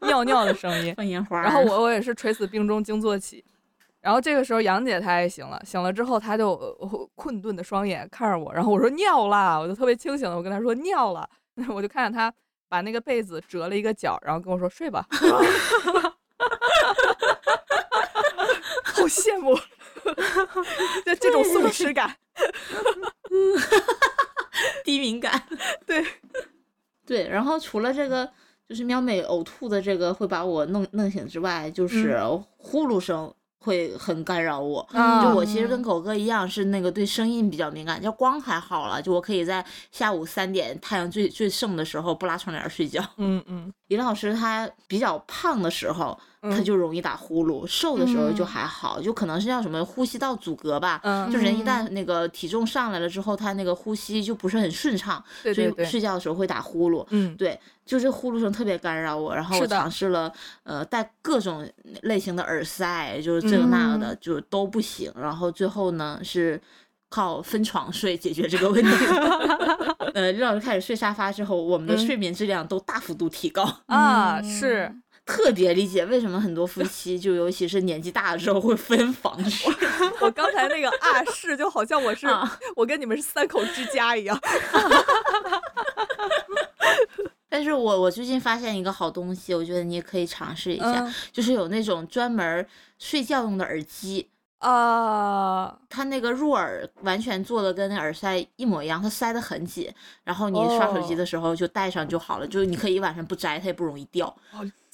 [0.00, 1.40] 尿尿的声音，放烟花。
[1.40, 3.44] 然后我我也是垂死病中惊坐起。
[4.00, 6.56] 然后这个时候杨姐她也醒了，醒了之后她就
[7.14, 11.28] 困顿的双眼看着我，然后我说尿了，我就特别清醒的我跟她说尿了，
[11.68, 12.32] 我就看着她
[12.68, 15.06] 把那个被子折了一个角，然后跟我说睡吧，
[18.84, 19.54] 好羡慕，
[21.04, 22.16] 就这种松弛感，
[24.84, 25.40] 低敏感，
[25.86, 26.04] 对。
[27.06, 28.28] 对，然后除了这个
[28.68, 32.18] 就是喵美呕吐的这个会把我弄弄醒之外，就是
[32.56, 33.32] 呼噜声。
[33.58, 34.86] 会很干扰我，
[35.22, 38.00] 就我其实跟狗哥一样，是那个对声音比较敏感。
[38.00, 43.02] 就光还好了，就我可以在下午三点太阳最最盛的时候不拉窗帘睡觉。
[43.16, 46.18] 嗯嗯，李老师他比较胖的时候。
[46.42, 51.00] 他就容易打呼噜，瘦的时候就还好，就可能是叫什么呼吸道阻隔吧。
[51.02, 57.04] 嗯，就人一旦那个体重上来了之后，他那个呼吸就不是很顺畅，所以睡觉的时候会打呼噜。
[57.10, 59.34] 嗯，对，就这呼噜声特别干扰我。
[59.34, 61.68] 然后我尝试了呃戴各种
[62.02, 65.12] 类型的耳塞，就是这个那个的，就都不行。
[65.16, 66.60] 然后最后呢是
[67.08, 68.90] 靠分床睡解决这个问题。
[70.14, 74.94] 呃，李老师开始睡沙发之后，我们的睡眠质量都大幅度提高啊，是。
[75.26, 79.74] 特别理解为什么很多夫妻，就尤其是年纪大了之后会分房睡。
[80.22, 82.28] 我刚才那个啊是，就好像我是
[82.76, 84.40] 我跟你们是三口之家一样。
[87.48, 92.64] 但是我我最近发现一个好东西，我觉得你也可以尝试一下，就是有那种专门
[92.98, 94.28] 睡觉用的耳机。
[94.58, 99.92] 啊，它那个入耳完全做的跟那耳塞一模一样，它塞得很紧，
[100.24, 104.34] 然后你刷手机的时候就戴上就好了，就是你可以一晚上不摘，它也不容易掉。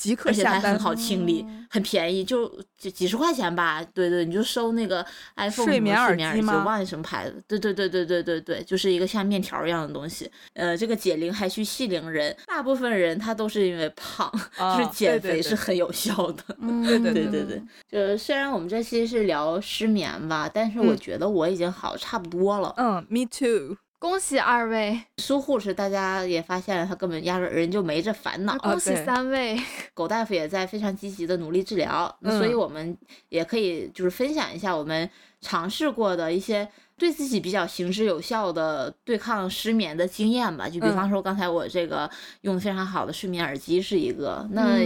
[0.02, 3.80] 即刻而且还很好清理，很便宜，就几几十块钱吧。
[3.94, 6.64] 对对，你就收那个 iPhone 睡眠耳机吗？
[6.64, 7.40] 忘记什么牌子。
[7.46, 10.28] 对对对对对对对，就是一个像面条一样的东西。
[10.54, 14.28] 呃，这个解铃还需系铃人，大部分人他都是因为胖，
[14.76, 16.42] 就是减肥是很有效的。
[16.84, 22.74] 对对对对对，就虽然我们这期是聊失眠吧，但是我觉得我已经好差不多了。
[22.76, 23.77] 嗯，Me too。
[24.03, 28.59] 恭喜二位苏护士，大家也发现了，他根本压根人就没这烦恼。
[28.59, 29.57] 恭喜三位
[29.94, 32.98] 狗大夫也在非常积极的努力治疗，所以我们
[33.29, 35.09] 也可以就是分享一下我们
[35.40, 40.69] 尝试过的一些对自己比较行之有效的对抗失眠的经验吧。
[40.69, 44.81] 就比方说刚才我这个用的非常好的睡眠耳机是一个，那。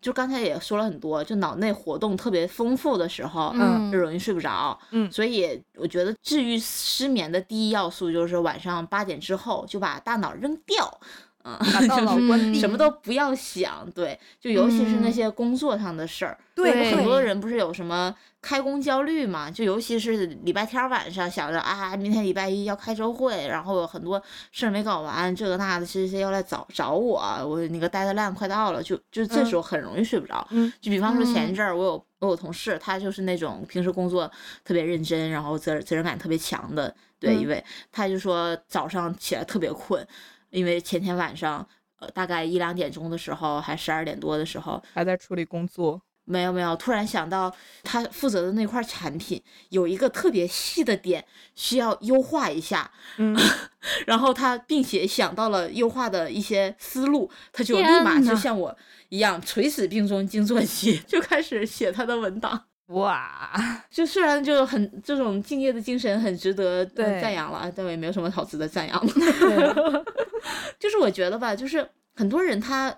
[0.00, 11.00] 就刚才也说了很多，就脑内活动特别丰富的时候，嗯，就容易睡不着，嗯，所以我觉得治愈失眠的第一要素就是晚上八点之后就把大脑扔掉，
[11.44, 15.12] 嗯，把大脑关嗯闭，什么都不要想，对，就尤其是那嗯。
[15.12, 19.50] 些工作上的事儿，对很多人不是有什么开工焦虑嘛？
[19.50, 24.22] 就尤其是礼拜天晚上想着啊，明天礼拜一要开周会，然后有很多
[24.52, 30.46] 事儿没搞完，这个那的，谁谁谁要来找找我，我那个 deadline 快到了，就就这时候很容易睡不着。
[30.50, 34.30] 嗯就比方说前一嗯阵儿，我有我有同事，他就是那种平时工作
[34.64, 40.06] 特别认真，然后责任责任感特别强的，对嗯一位，他就说早上起来特别困，
[40.50, 41.66] 因为前天晚上。
[42.00, 47.52] 呃，大概一两点钟的时候，还十二点多的时候，还在处理工作，没有没有，突然想到
[47.82, 51.24] 他负责的那块产品有一个特别细的点
[51.54, 53.36] 需要优化一下，嗯，
[54.06, 58.76] 然后他并且想到了优化的一些思路，他就立马就像我
[59.08, 62.64] 一样垂死病中惊坐起， 就开始写他的文档。
[62.88, 63.52] 哇，
[63.90, 70.04] 就虽然就很这种敬业的精神很值得赞扬了，但我也没有什么好值得赞扬的。
[70.78, 72.94] 就是我觉得吧，就是很多人他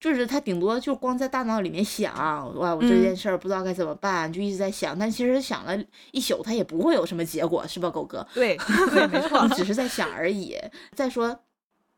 [0.00, 2.14] 就是他顶多就光在大脑里面想，
[2.56, 5.76] 哇，我这嗯件事儿不知道该怎么办，就一直在想，但其实想了
[6.12, 8.24] 一宿，他也不会有什么结果，是吧，狗哥？
[8.32, 8.56] 对
[8.90, 10.56] 对，没错你，只是在想而已。
[10.94, 11.36] 再说，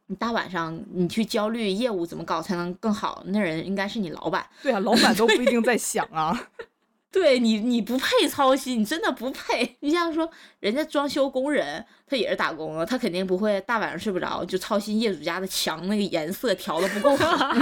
[0.07, 4.47] 你大晚上你去焦虑业务怎么搞才能更好，那人应该是你老板。
[4.63, 6.49] 对啊，老板都不一定在想啊，
[7.13, 9.77] 对你，你不配操心，你真的不配。
[9.81, 10.31] 你像说，
[10.61, 17.53] 人家装修工人，他也是打工啊，他肯定不会大晚上睡不着就操心业主家的墙那个颜色调的不够好，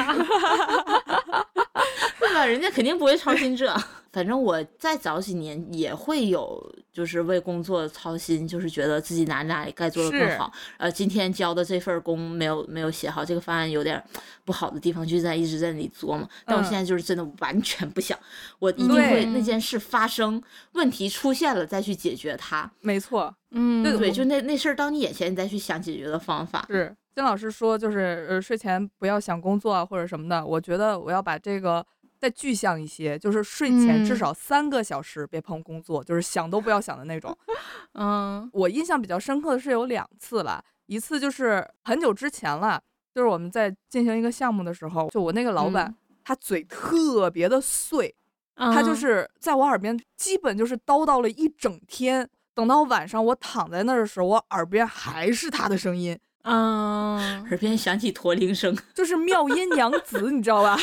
[2.20, 2.44] 对吧？
[2.44, 3.74] 人家肯定不会操心这。
[4.12, 10.52] 反正我再早几年也会有，就是为工作操心，就是觉得自己哪里哪里该做的更是好。
[10.78, 14.02] 呃，今天交的这份工没有没有写好，这个方案有点
[14.44, 16.28] 不好的地方，就在一直在那里琢磨。
[16.44, 18.18] 但我嗯现在就是真的完全不想，
[18.58, 20.42] 我一定会那件事发生，
[20.72, 22.70] 问题出现了再去解决它。
[22.80, 26.66] 没错，嗯，对，对就那那事儿到你眼前，你再去想解决的方法。
[26.70, 30.46] 是金老师说，就是呃睡前不要想工作啊或者什么的。
[30.46, 31.84] 我觉得我要把这个
[32.18, 37.36] 再具象一些，就是睡前至嗯少三个小时别碰工作，就是想都不要想的那种。
[37.94, 42.82] 嗯我印象比较深刻的是有两次了，一次就是很久之前了，
[43.14, 45.94] 就是我们在进行一个项目的时候，就我那个老板、嗯
[46.24, 48.14] 他嘴特别的碎，
[48.54, 52.28] 他就嗯是在我耳边基本就是叨叨了一整天。
[52.52, 56.18] 等到晚上我躺在那儿的时候，我耳边还是他的声音，
[56.48, 60.76] 嗯耳边响起驼铃声， 就是妙音娘子，你知道吧？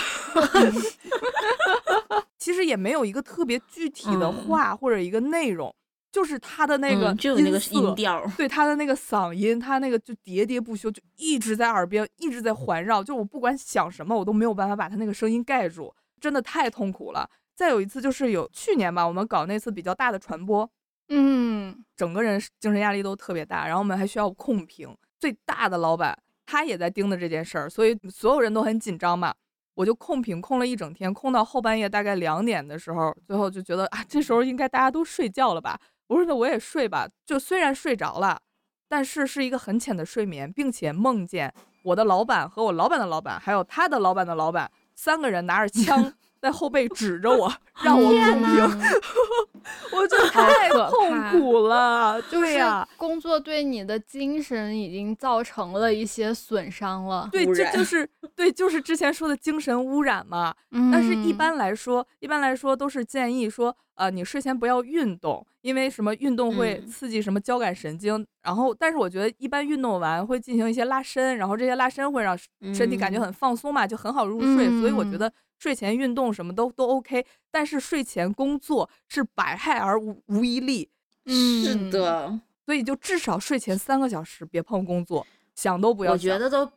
[2.38, 5.74] 其实也没有一个特别具体的嗯话或者一个内容，
[6.11, 8.24] 就是他的那个嗯就有那个音调。
[8.38, 13.03] 对他的那个嗓音，他那个就喋喋不休，就一直在耳边，一直在环绕。
[13.03, 15.91] 就我不管想什么，我都没有办法把他那个声音盖住，
[16.22, 17.28] 真的太痛苦了。
[17.55, 20.70] 再有一次就是有去年吧，我们搞那次比较大的传播，
[21.09, 24.95] 嗯整个人精神压力都特别大，然后我们还需要控评。
[25.26, 26.15] 最大的老板
[26.45, 29.34] 他也在盯着这件事儿，所以所有人都很紧张嘛。
[29.73, 35.80] 我就控屏控了一整天，控到后半夜大概两点的时候，最后就觉得啊，这时候应该大家都睡觉了吧？
[36.05, 37.09] 我说那我也睡吧。
[37.26, 38.39] 就虽然睡着了，
[38.88, 41.51] 但是是一个很浅的睡眠，并且梦见
[41.86, 46.13] 我的老板和我老板的老板，还有他的老板的老板三个人拿着 枪
[46.46, 47.52] 在后背指着我，
[47.84, 48.80] 让我控评。
[49.91, 52.22] 我觉得太痛苦了。
[52.22, 57.28] 就是对呀、工作对你的精神已经造成了一些损伤了。
[57.32, 60.54] 对，这就是 对，就是之前说的精神污染嘛。
[60.91, 68.24] 但是，一嗯般来说，一般来说都是建议说，呃，你睡前不要运动，因为什么运动会嗯刺激什么交感神经。
[68.43, 72.38] 然后，但是我觉得一般运动完会进行一些拉伸，然后这些拉伸会让
[72.72, 74.68] 身体感觉嗯很放松嘛，就很好入睡。
[74.80, 75.34] 所以我觉嗯得
[75.66, 80.88] 睡前运动什么都都 OK，但是睡前工作是百害而无无一利，
[81.26, 86.18] 是嗯的，所以就至少睡前三个小时别碰工作，想都不要我。
[86.18, 86.72] 觉得都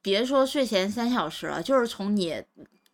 [0.00, 2.42] 别说睡前三小时了，就是从你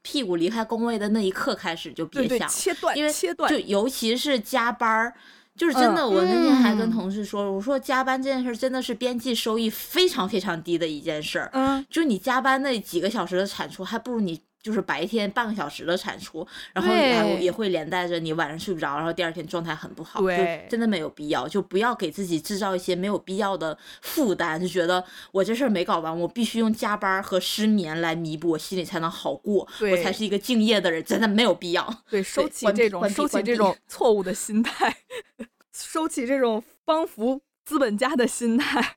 [0.03, 5.15] 屁股离开工位的那一刻开始就别对对，想，切断，因为切断就，尤其是加班儿。
[5.57, 11.49] 就是真的，我那天还跟嗯同事说，我说加班这件事儿真的是边际收益非常非常低的一件事儿。
[11.55, 32.03] 嗯，就你加班那几个小时的产出，还不如你就是白天半个小时的产出，然后还也会连带着你晚上睡不着，然后第二天状态很不好，对就真的没有必要，就不要给自己制造一些没有必要的负担，就觉得我这事儿没搞完，我必须用加班和失眠来弥补，我心里才能好过，我才是一个敬业的人，真的没有必要。
[32.11, 34.97] 对， 收起这种收起这种错误的心态，
[35.73, 38.97] 收起这种帮扶资本家的心态。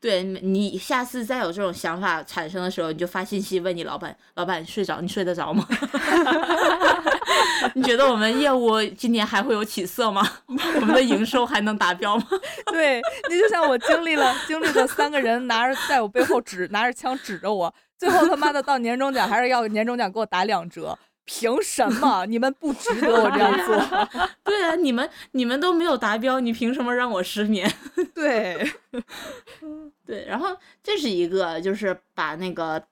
[0.00, 5.66] 对你下次再有这种想法产生的时候，你就发信息问你老板，老板睡着，你睡得着吗？
[7.74, 10.26] 你觉得我们业务今年还会有起色吗？
[10.46, 12.26] 我们的营收还能达标吗？
[12.72, 20.96] 对，你就像我经历了经历了三个人拿着在我背后指拿着枪指着我，最后他妈的到年终奖还是要年终奖给我打两折，
[21.26, 22.24] 凭什么？
[22.30, 24.08] 你们不值得我 这样做？
[24.42, 27.70] 对啊，你们你们都没有达标，你凭什么让我失眠？
[28.14, 28.66] 对，
[30.06, 32.82] 对，然后这是一个，就是把那个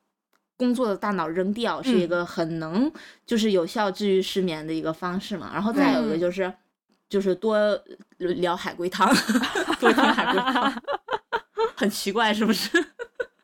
[0.56, 2.90] 工作的大脑扔掉，是一嗯个很能
[3.24, 5.50] 就是有效治愈失眠的一个方式嘛。
[5.54, 6.52] 然后再有一个嗯就是，
[7.08, 7.56] 就是多
[8.18, 9.08] 聊海龟汤，
[9.80, 10.82] 多听海龟汤，
[11.76, 12.68] 很奇怪是不是？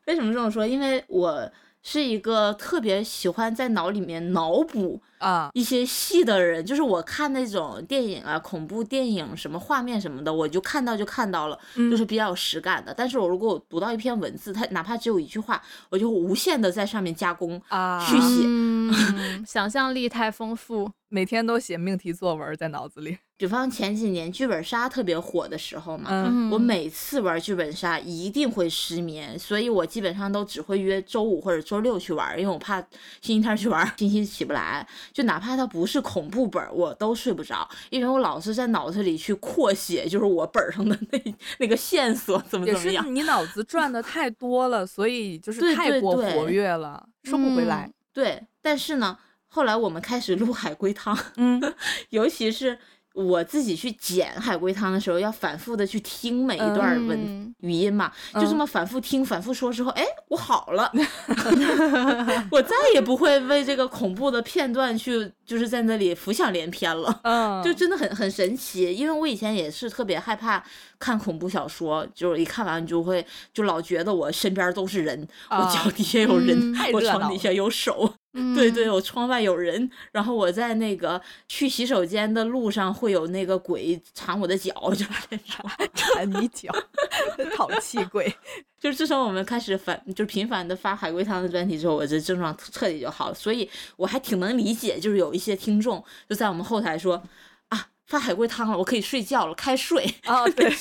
[0.07, 0.67] 为什么这么说？
[0.67, 1.49] 因为我
[1.83, 12.93] 是一个特别喜欢在脑里面脑补啊，一些戏的人，就是我看那种电影啊、恐怖电影什么画面什么的，我就看到就看到了，嗯就是比较有实感的。
[12.93, 18.43] 但是我如果我读到一篇文字，它哪怕只有一句话，我就无限的在上面加工啊去写。
[18.45, 20.91] 嗯，想象力太丰富。
[21.09, 23.19] 每天都写命题作文在脑子里。
[23.41, 32.79] 比方前几年剧本杀特别火的时候嘛，嗯我每次玩剧本杀一定会失眠，所以我基本上都只会约周五或者周六去玩，因为我怕
[33.23, 34.87] 星期天去玩，星期起不来。
[35.11, 43.17] 就哪怕它不是恐怖本，我都睡不着，因为我老是在脑子里去扩写，就是我本上的那那个线索怎么也是怎么样。
[43.17, 47.91] 你脑子转的太多了，所以就是太过活跃了，收不回来。
[48.13, 49.17] 对，但是呢，
[49.47, 51.59] 后来我们开始录海龟汤，嗯，
[52.11, 52.79] 尤其是
[53.27, 58.57] 我自己去剪海龟汤的时候，要反复的去听每一段文、嗯语音嘛，就这嗯。
[58.57, 60.91] 么反复听、反复说之后，哎，我好了，
[62.51, 67.21] 我再也不会为这个恐怖的片段去就是在那里浮想联翩了。
[67.23, 70.63] 嗯，就真的很很神奇，因为我以前也是特别害怕
[70.99, 85.69] 看恐怖小说，就是一看完就会就老觉得我身边都是人，我啊脚底下有人，我床底下有手，嗯对对，，我窗外有人，然后我在那个去洗手间的路上会有那个鬼缠我的脚，就是这种。
[85.95, 86.73] 缠你脚，
[87.57, 88.33] 淘气鬼。
[88.81, 93.35] 就自从我们开始反就频繁的发海龟汤的专题之后，我这症状彻底就好了。
[93.35, 97.23] 所以我还挺能理解，就是有一些听众就在我们后台说
[97.69, 100.73] 啊，发海龟汤了，我可以睡觉了，开睡，啊，对，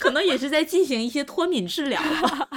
[0.00, 2.48] 可能也是在进行一些脱敏治疗吧。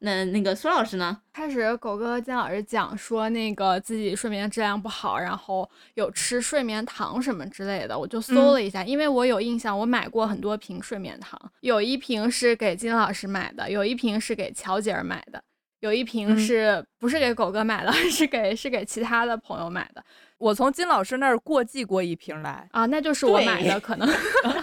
[0.00, 1.18] 那那个苏老师呢？
[1.32, 15.42] 开始狗哥和金老师讲说那个自己睡眠质量不好，然后有吃睡眠糖什么之类的，我就搜了一下，因为我有印象，我买过很多瓶睡眠糖，有一瓶是给金老师买的，有一瓶是给乔姐儿买的，
[15.80, 20.04] 有一瓶嗯是、不是给狗哥买的，是给是给其他的朋友买的
[20.38, 22.68] 我从金老师那儿过继过一瓶来。
[22.70, 24.08] 啊，那就是我买的，可能。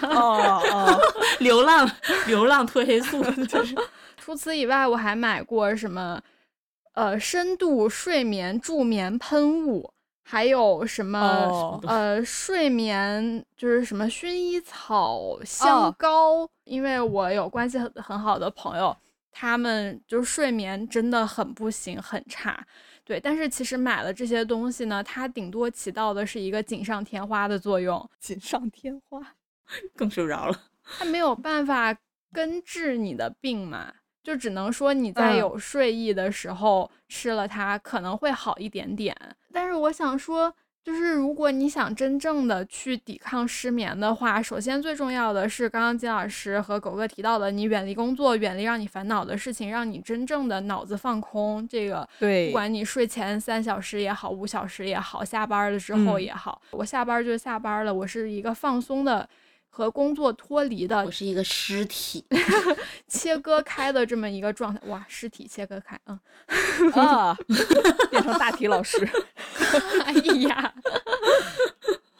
[0.04, 1.02] 哦 哦，
[1.40, 1.90] 流浪
[2.28, 3.76] 流浪褪黑素， 就是
[4.26, 6.20] 除此以外，我还买过什么，
[6.94, 18.98] 呃，深度睡眠助眠喷雾，还有什么、哦呃睡眠就是什么薰衣草香哦膏，因为我有关系很很好的朋友，
[19.32, 22.66] 他们就睡眠真的很不行，很差。
[23.04, 29.22] 对，但是其实买了这些东西呢，它顶多起到的是一个锦上添花的作用，锦上添花。
[29.96, 30.60] 更睡不着了。
[30.98, 31.96] 它没有办法
[32.34, 33.94] 根治你的病嘛，
[34.26, 39.16] 就只能说你在嗯有睡意的时候吃了它可能会好一点点。
[39.54, 40.54] 但是我想说，
[40.84, 51.68] 就是如果你想真正的去抵抗失眠的话，首先最重要的是刚刚金老师和狗哥提到的，你远离工作，远离让你烦恼的事情，让你真正的脑子放空。
[51.68, 59.28] 这个对不管你睡前三小时也好，五小时也好，下班了之后嗯也好，我下班就下班了，我是一个放松的。
[59.76, 62.24] 和工作脱离的我是一个尸体，
[63.10, 66.18] 切割开的这么一个状态，哇，尸体切割开，嗯，
[66.94, 67.38] 啊，
[68.10, 69.06] 变成大体老师。
[70.06, 70.14] 哎
[70.48, 70.74] 呀，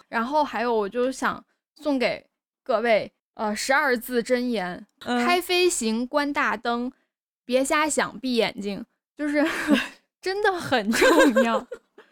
[0.10, 1.42] 然后还有，我就想
[1.76, 2.26] 送给
[2.62, 6.92] 各位，呃，十二字真言：嗯开飞行，关大灯，
[7.46, 8.84] 别瞎想，闭眼睛，
[9.16, 9.42] 就是
[10.20, 11.66] 真的很重要。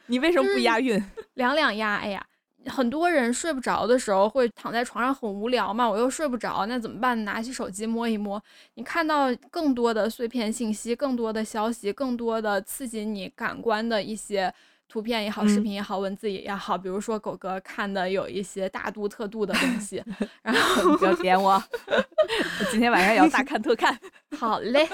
[0.05, 1.03] 你为什么不押韵？
[1.33, 2.25] 两两押，哎呀，
[2.67, 7.23] 很多人睡不着的时候会躺在床上很无聊嘛，我又睡不着，那怎么办？
[7.25, 8.41] 拿起手机摸一摸，
[8.75, 14.53] 你看到更多的碎片信息，更多的消息，更多的刺激你感官的一些。
[14.93, 20.03] 图片也好，视嗯频也好，文字也好，比如说狗哥看的有一些大度特度的东西，
[20.43, 21.53] 然后不要点我，
[21.89, 23.99] 我今天晚上也要大看特看。
[24.37, 24.87] 好嘞，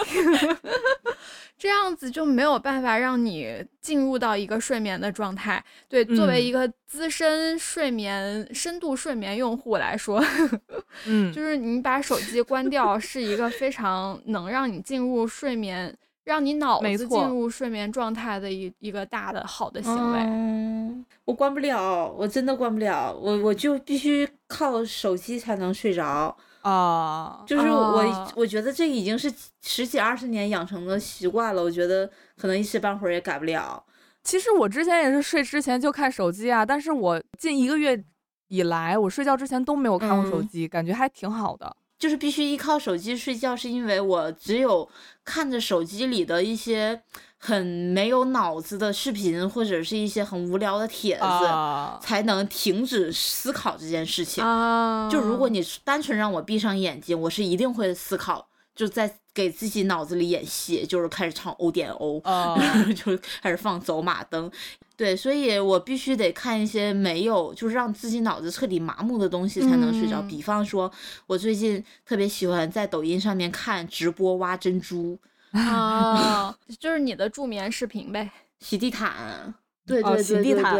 [1.58, 5.62] 这样子就没有办法让你进入到一个睡眠的状态。
[5.89, 10.24] 对，作为嗯一个资深睡眠、深度睡眠用户来说，
[11.08, 15.93] 嗯，就是你把手机关掉是一个非常能让你进入睡眠。
[16.30, 20.19] 让你脑没错子进入睡眠状态的一一个大的好的行为。
[20.19, 26.38] 嗯，我关不了，我真的关不了，我我就必须靠手机才能睡着。
[26.61, 32.07] 啊，就是我，哦我觉得这已经是十几二十年养成的习惯了，我觉得
[32.38, 33.84] 可能一时半会儿也改不了。
[34.23, 37.99] 其实我之前也是睡之前就看手机啊，但是我近一个月
[38.49, 41.75] 以来，我睡觉之前都没有看过手嗯机，感觉还挺好的。
[42.00, 44.89] 就是必须依靠手机睡觉，是因为我只有
[45.26, 47.02] 看着手机里的一些
[47.38, 54.41] 很没有脑子的视频，或者是一些很无聊的帖子，啊，才能停止思考这件事情。
[54.41, 62.56] 啊，就如果你单纯让我闭上眼睛，我是一定会思考，就在给自己脑子里演戏，就是开始唱欧点欧，啊
[62.95, 64.50] 就开始放走马灯。
[65.00, 70.20] 对，所以我必须得看一些没有，就是让自己脑子彻底麻木的东西才能睡着。
[70.20, 70.91] 嗯比方说，
[71.26, 75.18] 我最近特别喜欢在抖音上面看直播挖珍珠、
[75.56, 78.30] 啊，就是你的助眠视频呗。
[78.60, 79.54] 洗地毯。
[79.88, 80.76] 对哦对对洗地毯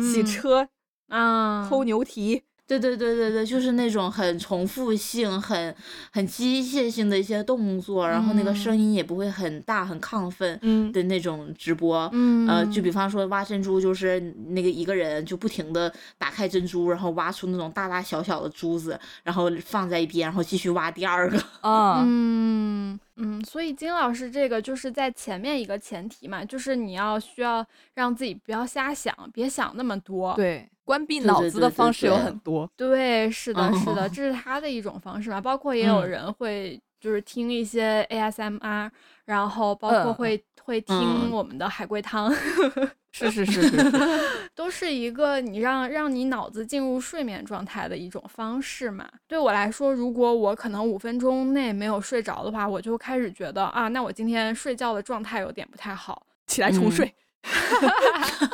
[0.00, 0.68] 洗嗯车、
[1.08, 5.74] 啊，抠牛蹄，对对对对对，就是那种很重复性、很
[6.10, 12.08] 很机械性的一些动作，然后那个声音也不会很大、很亢奋嗯的那种直播。
[12.12, 21.38] 嗯，呃，就比方说挖珍珠，就是那个一个人就不停的打开珍珠，然后挖出那种大大小小的珠子，然后放在一边，然后继续挖第二个。
[21.60, 30.32] 啊，嗯嗯，所以金老师这个就是在前面一个前提嘛，就是你要需要让自己不要瞎想，别想那么多。
[30.34, 32.70] 对，关闭脑子的方式有很多。
[32.76, 35.40] 对，是的，是的，哦 这是他的一种方式嘛。
[35.40, 38.90] 包括也有嗯人会就是听一些 ASMR，
[39.24, 42.32] 然后包括嗯会、会听嗯我们的海龟汤，
[43.12, 49.08] 是是是是是，都是一个你让让你脑子进入睡眠状态的一种方式嘛。
[49.28, 56.26] 对我来说，如果我可能五分钟内没有睡着的话，我就开始觉得啊，那我今天睡觉的状态有点不太好。
[56.46, 57.12] 起来重睡嗯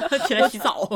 [0.09, 0.19] 睡。
[0.27, 0.89] 起来洗澡。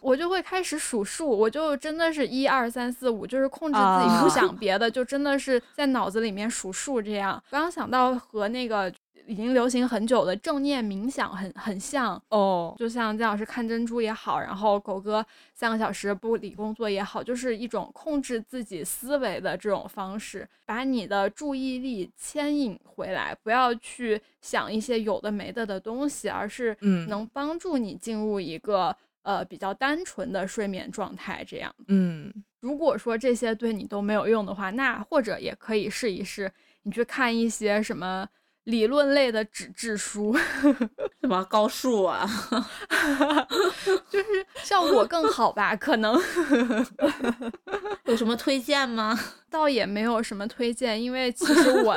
[0.00, 7.42] 我就会开始数数，我就真的是一二三四五，就是控制自己不啊想 别的，就真的是在脑子里面数数这样。
[7.50, 8.92] 刚刚想到和那个
[9.26, 15.24] 已经流行很久的正念冥想很很像，哦，就像姜老师看珍珠也好，然后狗哥
[15.54, 31.44] 三个小时不理工作也好，就是一种控制自己思维的这种方式，把你的注意力牵引回来，不要去想一些有的没的的东西，而是嗯能帮助你进入一个呃比较单纯的睡眠状态。
[31.44, 36.52] 这样，嗯，如果说这些对你都没有用的话，那或者也可以试一试，
[36.82, 38.28] 你去看一些什么。
[38.64, 40.36] 理论类的纸质书，
[41.20, 42.28] 什么高数啊？
[44.08, 44.24] 就是
[44.62, 45.74] 效果更好吧？
[45.76, 46.20] 可能
[48.06, 49.18] 有什么推荐吗？
[49.50, 51.94] 倒也没有什么推荐，因为其实我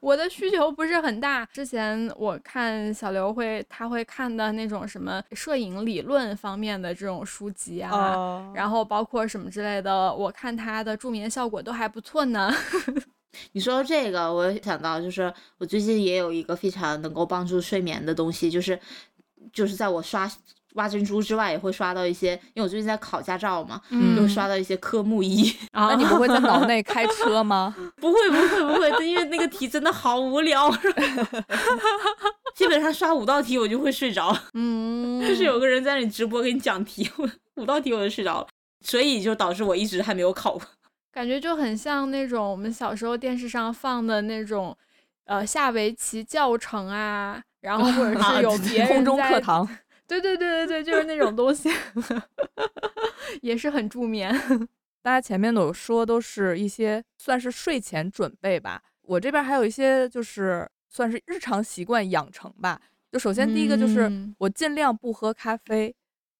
[0.00, 1.46] 我的需求不是很大。
[1.52, 12.52] 之前我看小刘会，他会看的那种什么摄影理论方面的这种书籍啊，哦然后包括什么之类的，我看他的助眠效果都还不错呢。
[13.52, 18.78] 你说到这个，我想到就是我最近也有一个非常能够帮助睡眠的东西，就是
[19.52, 20.30] 就是在我刷
[20.74, 25.52] 挖珍珠之外，也会刷到一些，因为我最近在考驾照嘛，嗯就会刷到一些科目一。
[25.72, 27.74] 那你不会在脑内开车吗？
[28.00, 30.70] 不会不会不会，因为那个题真的好无聊，
[32.54, 34.36] 基本上刷五道题我就会睡着。
[34.54, 38.46] 嗯， 就是有个人在那里直播给你讲题，我五道题我就睡着了，
[38.84, 40.56] 所以就导致我一直还没有考。
[41.12, 44.76] 感觉就很像那种我们小时候电视上放的那种，
[45.24, 49.68] 呃，下围棋教程啊，然后或者啊是有别人空中课堂。
[50.06, 51.70] 对对对对对，就是那种东西，
[53.42, 54.34] 也是很助眠。
[55.02, 58.82] 大家前面都有说，都是一些算是睡前准备吧。
[59.02, 62.80] 我这边还有一些就是算是日常习惯养成吧。
[63.10, 65.94] 就首先第一个就是嗯我尽量不喝咖啡，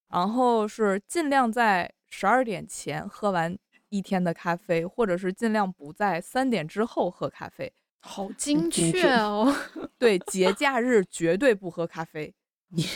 [0.08, 3.56] 然后是尽量在十二点前喝完
[3.90, 7.70] 一天的咖啡，或者是尽量不在三点之后喝咖啡。
[8.00, 9.54] 好精精确确哦。
[9.98, 12.32] 对，节假日绝对不喝咖啡。
[12.72, 12.86] 你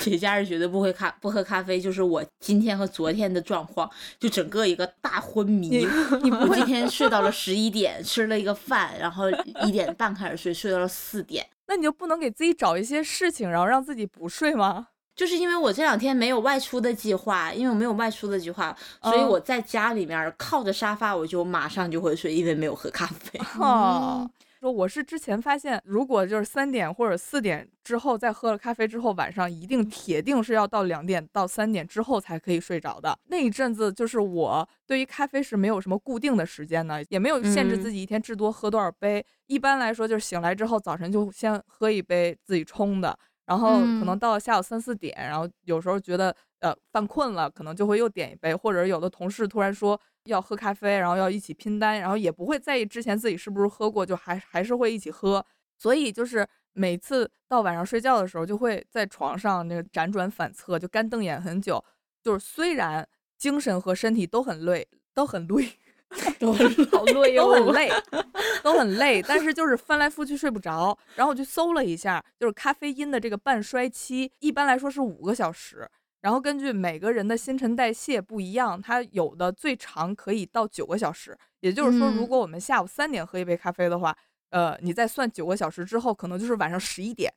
[0.00, 3.88] 节假日绝对不会咖不喝咖啡，就是我今天和昨天的状况，
[4.18, 5.86] 就整个一个大昏迷。
[6.22, 9.30] 你不会我今天睡到了十一 点，吃了一个饭，然后
[9.66, 11.46] 一点半开始睡，睡到了四点。
[11.66, 14.88] 那你就不能给自己找一些事情，然后让自己不睡吗？
[15.18, 23.36] 就是因为我这两天没有外出的计划，因为我没有外出的计划，所以哦我在家里面靠着沙发，我就马上就会睡，因为没有喝咖啡。
[23.58, 33.18] 哦，说我是之前发现，如果就是三点或者四点之后再喝了咖啡之后，晚上一定铁定是要到两点到三点之后才可以睡着的。
[33.26, 39.26] 那一阵子就是我对于咖啡是没有什么固定的时间的，也没有限制嗯自己一天至多喝多少杯。
[39.48, 43.18] 一般来说就是醒来之后早晨就先喝一杯自己冲的，
[43.48, 55.42] 然后可能嗯到了下午三四点，然后有时候觉得呃犯困了，可能就会又点一杯，或者有的同事突然说要喝咖啡，然后要一起拼单，然后也不会在意之前自己是不是喝过，就还还是会一起喝。
[55.78, 61.82] 所以就是每次到晚上睡觉的时候，就会在床上那个辗转反侧，就干瞪眼很久。
[62.22, 65.78] 就是虽然精神和身体都很累，都很 累，
[66.40, 66.52] 都
[66.90, 67.90] 好累都很累，
[68.62, 70.96] 都很累，但是就是翻来覆去睡不着。
[71.14, 75.88] 然后我就搜了一下，就是咖啡因的这个半衰期，一般来说是五个小时。
[76.20, 81.36] 然后根据每个人的新陈代谢不一样，它有的最长可以到九个小时。
[81.60, 84.16] 也就是说，如嗯果我们下午三点喝一杯咖啡的话，
[84.50, 87.32] 呃，你再算九个小时之后，可能就是晚上十一点。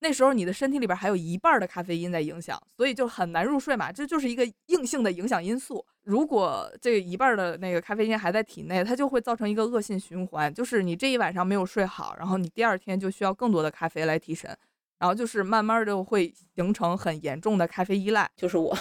[0.00, 5.84] 那时候你的身体里边还有一半的咖啡因在影响，所以就很难入睡嘛，这就是一个硬性的影响因素。
[6.02, 14.54] 如果这一半的那个咖啡因还在体内，它就会造成一个恶性循环，就是你这一晚上没有睡好，然后你第二天就需要更多的咖啡来提神，
[14.98, 18.30] 然后就是慢慢的会形成很严重的咖啡依赖。
[18.36, 18.76] 就是我，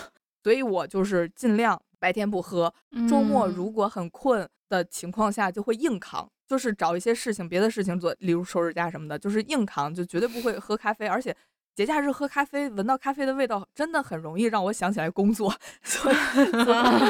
[0.45, 2.71] 所以我就是尽量白天不喝，
[3.09, 11.07] 周末嗯如果很困的情况下，就会硬扛，就是找一些事情、别的事情做，例如收拾家什么的，就是硬扛，就绝对不会喝咖啡。
[11.07, 11.35] 而且
[11.73, 15.51] 节假日喝咖啡，闻到咖啡的味道，真的很容易让我想起来工作。
[15.81, 16.15] 所 以，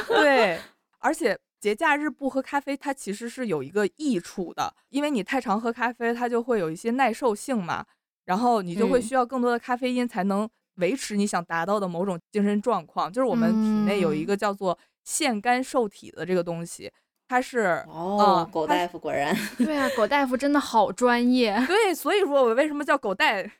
[0.07, 0.57] 对，
[0.99, 7.85] 而且节假日不喝咖啡，它其实是有一个益处的，因为你太常喝咖啡，它就会有一些耐受性嘛，
[8.23, 13.11] 然后你就会嗯需要更多的咖啡因才能维持你想达到的某种精神状况。
[13.11, 16.91] 就是我们体内有一嗯个叫做腺苷受体的这个东西，
[17.27, 21.55] 它是哦，狗大夫果然， 对啊，狗大夫真的好专业。
[21.67, 23.51] 对，所以说我为什么叫狗带，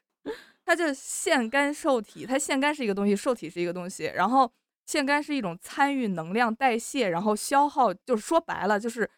[0.65, 4.51] 它叫腺苷受体，它腺苷是一个东西，受体是一个东西，然后
[4.85, 9.09] 腺苷是一种参与能量代谢，然后消耗，就是说白了就是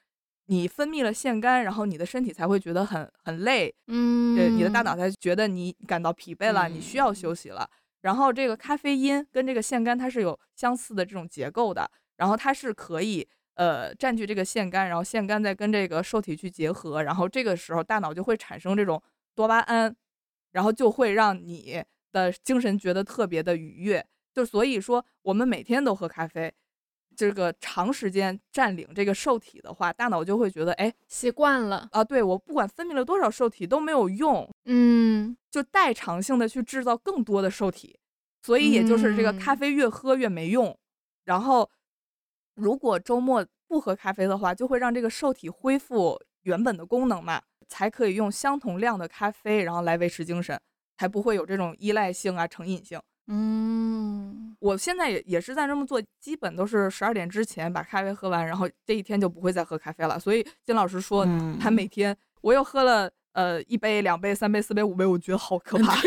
[0.48, 7.70] 你分泌了腺苷，然后你的身体才会觉得很很累，嗯，对，你的大脑才觉得你感到疲惫了，你需要休息了。
[8.02, 19.02] 然后这个咖啡因跟这个腺苷它是有相似的这种结构的，然后它是可以呃占据这个腺苷，然后腺苷再跟这个受体去结合，然后这个时候大脑就会产生这种
[19.36, 19.96] 多巴胺，
[20.52, 24.06] 然后就会让你的精神觉得特别的愉悦。
[24.34, 26.54] 就所以说，我们每天都喝咖啡，
[27.18, 31.90] 这个长时间占领这个受体的话，大脑就会觉得，哎习惯了。
[31.92, 37.98] 啊，对我不管分泌了多少受体都没有用，嗯，就代偿性的去制造更多的受体，
[38.44, 40.78] 所以也就是这个咖嗯啡越喝越没用。
[41.26, 41.68] 然后，
[42.54, 50.62] 如果周末不喝咖啡的话，就会让这个受体恢复原本的功能嘛，才可以用相同量的咖啡，然后来维持精神，
[51.00, 53.02] 才不会有这种依赖性啊、成瘾性。
[53.28, 60.20] 嗯，我现在也也是在这么做，基本都是十二点之前把咖啡喝完，然后这一天就不会再喝咖啡了。
[60.20, 65.98] 所以金老师说，嗯他每天我又喝了呃一杯、两杯、三杯、四杯、五杯，我觉得好可怕。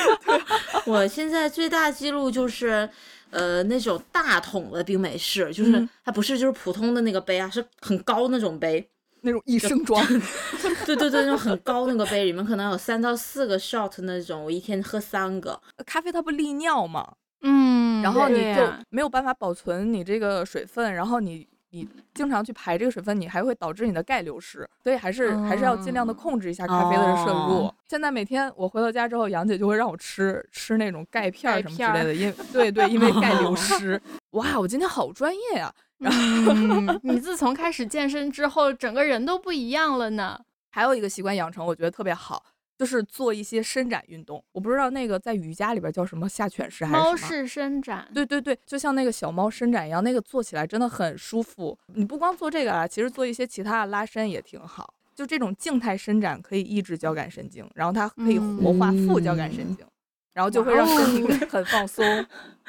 [0.86, 2.86] 我现在最大记录就是，
[3.30, 8.86] 呃，那种大桶的冰美式，就是、嗯它不是就是普通的那个杯啊，是很高那种杯。
[9.24, 10.04] 那种一升装，
[10.86, 15.58] 对对对，那种很高那个杯，里面可能有三到四个 shot 那种，我一天喝三个。
[15.86, 27.66] 咖啡它不利尿嘛，嗯，然后你就没有办法保存你这个水分，然后你你经常去排这个水分，你还会导致你的钙流失，所以还是、还是要尽量的控制一下咖啡的摄入。
[27.66, 34.00] 哦现在每天我回到家之后，杨姐就会让我吃吃那种钙片儿什么之类的，因为对对，因为 钙流失。
[34.30, 35.64] 哇，我今天好专业
[36.04, 40.38] 呀、嗯， 你自从开始健身之后，整个人都不一样了呢。
[40.70, 42.42] 还有一个习惯养成，我觉得特别好，
[42.76, 44.44] 就是做一些伸展运动。
[44.52, 47.02] 我不知道那个在瑜伽里边叫什么下犬式还是。
[47.02, 51.78] 猫式伸展，对对对，就像那个小猫伸展一样，那个做起来真的很舒服。
[51.94, 54.94] 你不光做这个啊，其实做一些其他的拉伸也挺好。
[55.14, 59.86] 就这种静态伸展可以抑制交感神经，然后它可以活化副交感神经，
[60.34, 62.04] 然后就会让身体很放松，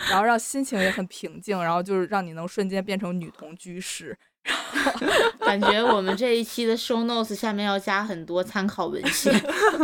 [0.10, 4.18] 然后让心情也很平静，然后就是让你能瞬间变成女同居士。
[5.42, 9.34] 感觉我们这一期的 show notes 下面要加很多参考文献。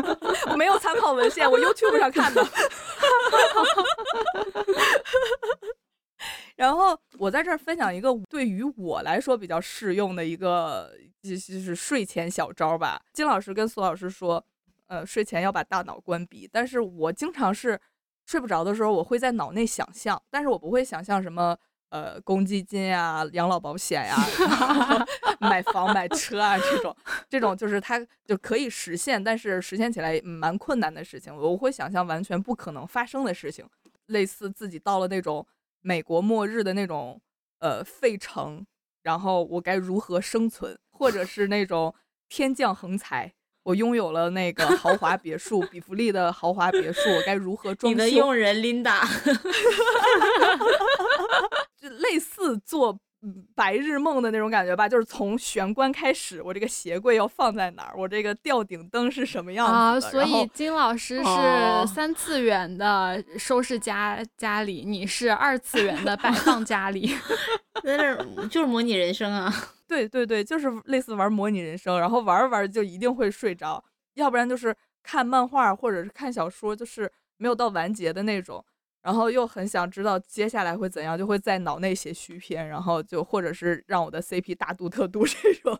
[0.55, 2.47] 没有参考文献，我 YouTube 上看的。
[6.55, 10.91] 然后我在这儿分享一个对于我来说比较适用的一个，
[11.23, 13.01] 就就是睡前小招吧。
[13.13, 14.43] 金老师跟苏老师说，
[14.91, 17.79] 呃，睡前要把大脑关闭，但是我经常是
[18.25, 21.57] 睡不着的时候，我会在脑内想象，但是我不会想象什么
[21.91, 24.17] 呃公积金呀、养老保险呀、
[25.39, 26.93] 买房买车啊这种，
[27.29, 31.33] 这种就是它就可以实现，但是实现起来蛮困难的事情。
[31.33, 33.65] 我会想象完全不可能发生的事情，
[34.07, 35.47] 类似自己到了那种
[35.79, 37.21] 美国末日的那种
[37.59, 38.65] 呃费城，
[39.03, 41.95] 然后我该如何生存，或者是那种
[42.27, 43.33] 天降横财。
[43.63, 48.17] 我拥有了那个豪华别墅，比弗利的豪华别墅，我该如何装修你的修？
[48.17, 48.99] 佣人 Linda，
[51.79, 52.99] 就类似做嗯
[53.55, 67.15] 白日梦的那种感觉吧，就是从玄关开始，我这个鞋柜要放在哪儿，我这个吊顶灯是什么样子的，啊，所以金老师哦是三次元的收拾家家里，你是二次元的摆放家里。
[67.83, 69.53] 在那儿就是模拟人生啊。
[69.87, 78.63] 对对对，就是类似玩模拟人生，然后玩着玩着就一定会睡着，要不然就是看漫画或者是看小说，就是没有到完结的那种。
[79.01, 85.75] 然后又很想知道接下来会怎样，就会在脑内写续篇，然后就或者是让我的 CP 大度特度 这种，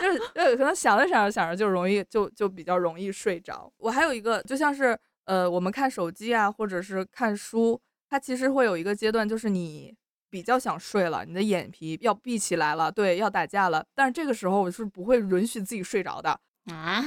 [0.00, 3.72] 就是呃可能想着想着想着就容易就就比较容易睡着。
[3.78, 9.94] 我还有一个就像是呃我们看手机啊，或者是看书，它其实会有一个阶段，就是你
[10.28, 16.40] 比较想睡了，你的眼皮要闭起来了，对，要打架了，但是这个时候我是不会允许自己睡着的，
[16.72, 17.04] 啊，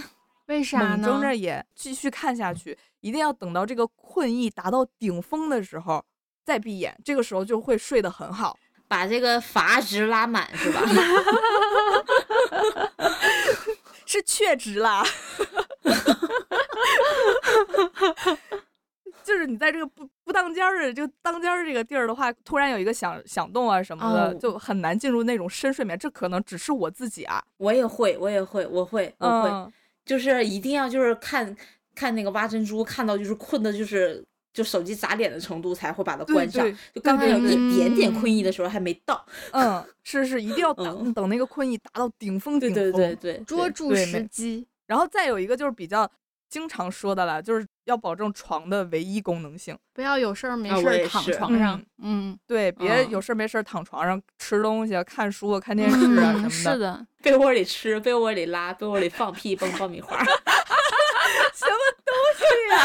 [0.48, 1.22] 为啥呢睁？
[1.22, 6.04] 着眼继续看下去，一定要等到这个困意达到顶峰的时候
[6.44, 8.58] 再闭眼，这个时候就会睡得很好。
[8.88, 10.82] 把这个阀值拉满是吧？
[14.06, 15.04] 是确值啦，
[19.24, 25.98] 就是你在这个不不当间儿的这个当间儿这个地儿的话，突然有一个响响动啊什么的，哦就很难进入那种深睡眠。
[25.98, 29.74] 这可能只是我自己啊，我也会，我也会，我会，我会，嗯，
[30.06, 31.56] 就是一定要就是看
[31.96, 36.64] 看那个挖珍珠，看到就是困的，就是就手机砸脸的程度才会把它关上。
[36.64, 39.26] 对就刚刚有一点点嗯困意的时候还没到。
[39.52, 42.92] 嗯，是是，一定要 等、嗯等那个困意达到顶峰对顶峰。
[42.94, 44.66] 对对对，对捉住时机。
[44.88, 46.10] 然后再有一个就是比较
[46.50, 49.78] 经常说的了，就是要保证床的唯一功能性。
[49.94, 51.82] 不要有事儿没啊事儿躺床上。
[52.02, 56.50] 嗯，对，别嗯有事儿没事儿躺床上吃东西、啊、看书、啊、看电视啊什么嗯的。
[56.50, 60.18] 是的，被窝里吃，被窝里拉，被窝里放屁蹦爆米花。
[61.56, 62.78] 什么东西呀、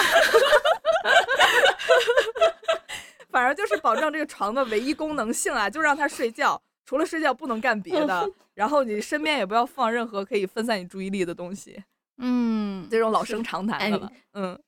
[3.31, 8.29] 反正就是保证这个床的唯一功能性啊，就让它睡觉，除了睡觉不能干别的。
[8.55, 11.83] 然后你身边也不要放任何可以分散你注意力的东西，
[12.21, 14.11] 嗯，这种老生常谈了。
[14.35, 14.59] 嗯，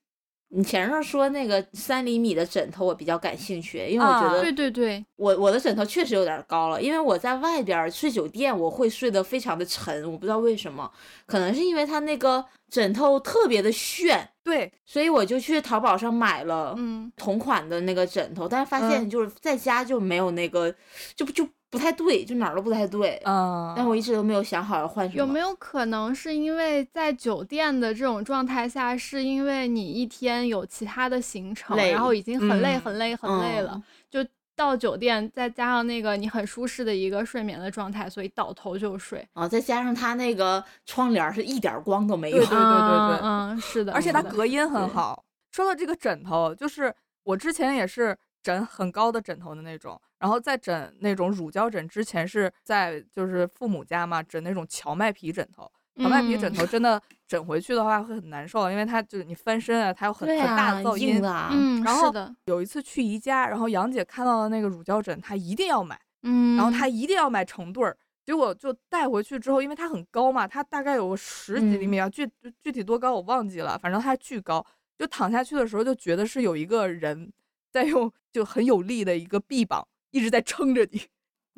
[0.49, 10.91] 你前面说那个三厘米的枕头，我比较感兴趣，因为我觉啊得对对对，我我的枕头确实有点高了，因为我在外边睡酒店，我会睡得非常的沉，我不知道为什么，
[11.25, 19.09] 可能是因为它那个枕头特别的炫，对，所以我就去淘宝上买了嗯，同款的那个枕头，但是发现嗯。
[19.09, 20.73] 就是在家就没有那个，
[21.15, 23.19] 就不就不太对，就哪儿都不太对。
[23.25, 25.17] 嗯，但我一直都没有想好要换什么。
[25.17, 39.27] 有没有可能是因为在酒店的这种状态下，是因为你一天有其他的行程，然后已经很累、嗯很累、很累了，嗯就到酒店，再加上那个你很舒适的一个睡眠的状态，所以倒头就睡。
[39.33, 42.37] 啊，再加上它那个窗帘是一点光都没有。
[42.37, 45.23] 对对对对对，嗯是的，而且它隔音很好。
[45.51, 46.93] 说到这个枕头，就是
[47.23, 55.71] 我之前也是枕很高的枕头的那种，然后在枕那种乳胶枕之前是在就是父母家嘛，枕那种荞麦皮枕头。
[55.95, 61.23] 荞麦皮枕嗯头真的枕回去的话会很难受，因为它就是你翻身啊，它有很对很大啊的噪，音。
[61.23, 61.49] 啊。
[61.51, 62.11] 嗯，然后
[62.45, 67.95] 有一次去宜家，然后杨姐看到了那个乳胶枕，她一定要买，嗯，然后她一定要买成对儿。
[68.25, 72.27] 结果就带回去之后，因为它很高嘛，它大概有个十几厘米啊，具
[72.63, 74.65] 具体多高我忘记了，反正它巨高。
[74.97, 77.31] 就躺下去的时候，就觉得是有一个人
[77.73, 81.01] 在用就很有力的一个臂膀一直在撑着你，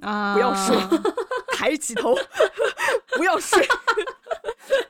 [0.01, 0.75] 啊，不要睡，
[1.53, 2.15] 抬起头，
[3.17, 3.61] 不要睡。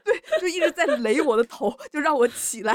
[0.05, 2.71] 对，就一直在勒我的头，就让我起来，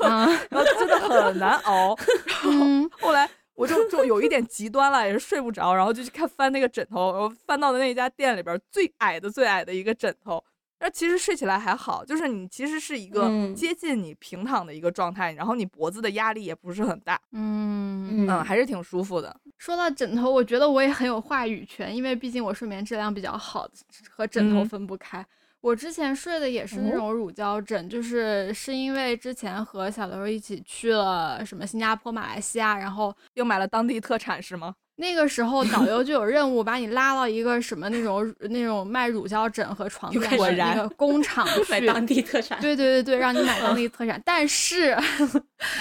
[0.00, 1.96] 啊，然后真的很难熬。
[2.42, 10.44] 然后后来我就就有一点极端了，也是睡不着，然后就去看翻那个枕头，然后翻到的那家店里边最矮的最矮的一个枕头。
[10.84, 18.26] 但其实睡起来还好，就是你其实是一个嗯接近你平躺的一个状态，然后你脖子的压力也不是很大，嗯。
[18.28, 19.34] 嗯，还是挺舒服的。
[19.56, 23.66] 说到枕头，我觉得我也很有话语权，因为毕竟我睡眠质量比较好，
[24.10, 25.24] 和枕头嗯分不开。
[25.62, 34.74] 我之前睡的也是那哦种乳胶枕，就是是因为之前和小刘一起去了什么新加坡、马来西亚，然后又买了当地特产是吗？
[34.96, 41.64] 那个时候导游就有任务把你拉到一个什么那种那种卖乳胶枕和床垫的工厂去。
[41.68, 42.60] 买当地特产。
[42.60, 44.22] 对对对对，让你买当地特产。
[44.24, 44.96] 但是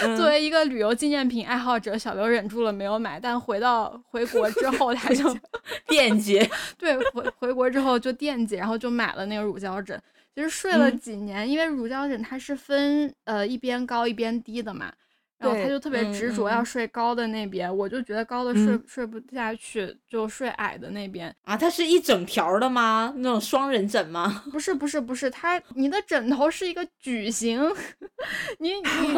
[0.02, 3.20] 嗯作为一个旅游纪念品爱好者，小刘忍住了没有买。
[3.20, 5.24] 但回到回国之后，他就
[5.88, 6.42] 惦记，
[6.78, 10.02] 对回回国之后就惦记，然后就买了那个乳胶枕。
[10.36, 14.92] 其实睡了嗯几年，因为乳胶枕它是分呃一边高一边低的嘛，
[15.44, 21.34] 然后他就特别执着要睡高的那边，我就觉得高的睡、嗯睡不下去，就睡矮的那边。
[21.44, 23.14] 啊，它是一整条的吗？
[23.18, 24.44] 那种双人枕吗？
[24.52, 27.60] 不是不是不是，它你的枕头是一个矩形，
[28.60, 29.14] 你你对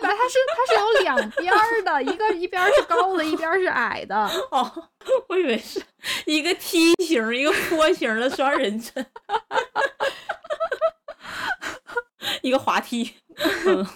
[0.00, 0.08] 吧？
[0.08, 1.52] 它是它是有两边
[1.84, 4.16] 的，一个一边是高的，一边是矮的。
[4.50, 4.88] 哦，
[5.28, 5.80] 我以为是
[6.26, 9.04] 一个梯形、一个坡形的双人枕，
[12.42, 13.14] 一个滑梯。
[13.66, 13.86] 嗯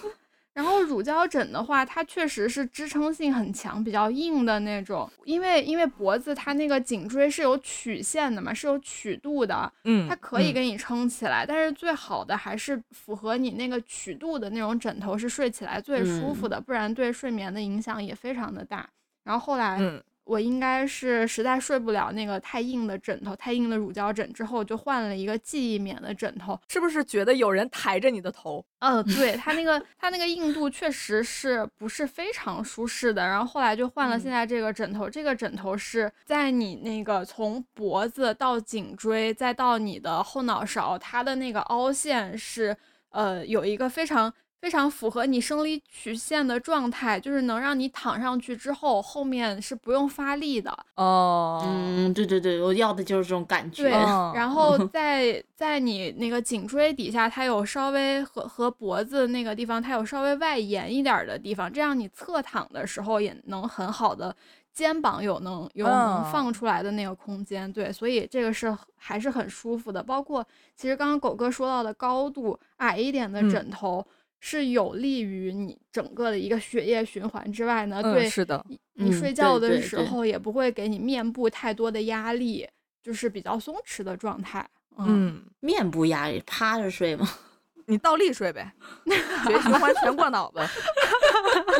[0.53, 5.09] 然后乳胶枕的话，它确实是支撑性很强，比较硬的那种。
[5.25, 11.43] 因为因为脖子它那个颈椎是有曲线的嘛，是有曲度的，嗯，它可以嗯给你撑起来。
[11.45, 18.87] 但是最好的还是符合你那个曲度的那种枕头是睡起来最舒服的，不然对睡眠的影响也非常的大。
[19.23, 26.59] 然后后来嗯我应该是实在睡不了那个太硬的枕头，太硬的乳胶枕之后，就换了一个记忆棉的枕头。
[26.69, 28.65] 是不是觉得有人抬着你的头？
[28.79, 35.09] 嗯，对它 那个它那个硬度确实是不是非常舒适的，然后后来就换了现在这个枕头。
[35.09, 42.75] 这个枕头是在你那个从脖子到颈椎再到你的后脑勺，它的那个凹陷是
[43.09, 44.33] 呃有一个非常。
[44.63, 50.71] 非常符合你生理曲线的状态，就是能让你躺上去之后，后面是不用发力的。
[50.95, 53.83] 哦，嗯，对对对，我要的就是这种感觉。
[53.83, 64.33] 对，哦然 后在在你那个颈椎底下，它有稍微和和脖子那个地方，它有稍微外延一点儿的地方，这样你侧躺的时候也能很好的
[64.71, 67.69] 肩膀有能有能嗯放出来的那个空间。
[67.73, 70.01] 对，所以这个是还是很舒服的。
[70.01, 70.41] 包括
[70.73, 74.01] 其实刚刚狗哥说到的高度，矮一点的嗯枕头。
[74.45, 78.61] 是有利于你整个的一个血液循环之外呢，嗯，对是的，
[78.95, 82.67] 你睡觉的时候也不会给你面部太多的压力，
[83.01, 84.69] 就是比较松弛的状态。
[84.97, 87.25] 嗯，嗯，面部压力，趴着睡吗？
[87.87, 88.69] 你倒立睡呗，
[89.05, 90.59] 血液循环全过脑子。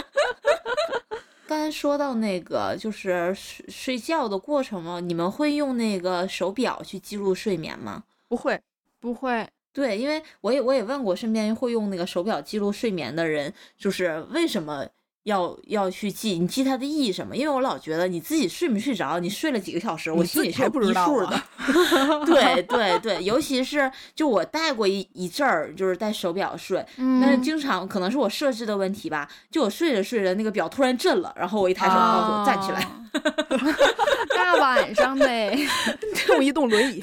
[1.46, 8.06] 刚才说到那个就是睡睡觉的过程嘛，你们会用那个手表去记录睡眠吗？
[8.30, 8.58] 不会，
[9.02, 14.86] 不会，对，因为我也我也问过身边会用那个手表记录睡眠的人，就是为什么
[15.24, 16.38] 要要去记？
[16.38, 17.36] 你记它的意义什么？
[17.36, 21.36] 因为我老觉得你自己睡没睡着，你睡了几个小时，我自己心里是不知道的。
[21.36, 21.48] 啊
[22.26, 32.82] 对对对，尤其是就我戴过一一阵儿，就是戴手表睡，嗯，但是经常可能是我设置的问题吧，就我睡着睡着那个表突然震了，然后我一抬手告诉我站起来。
[32.82, 33.00] 啊。
[34.36, 35.56] 大晚上呗，
[36.26, 37.00] 动一动轮椅，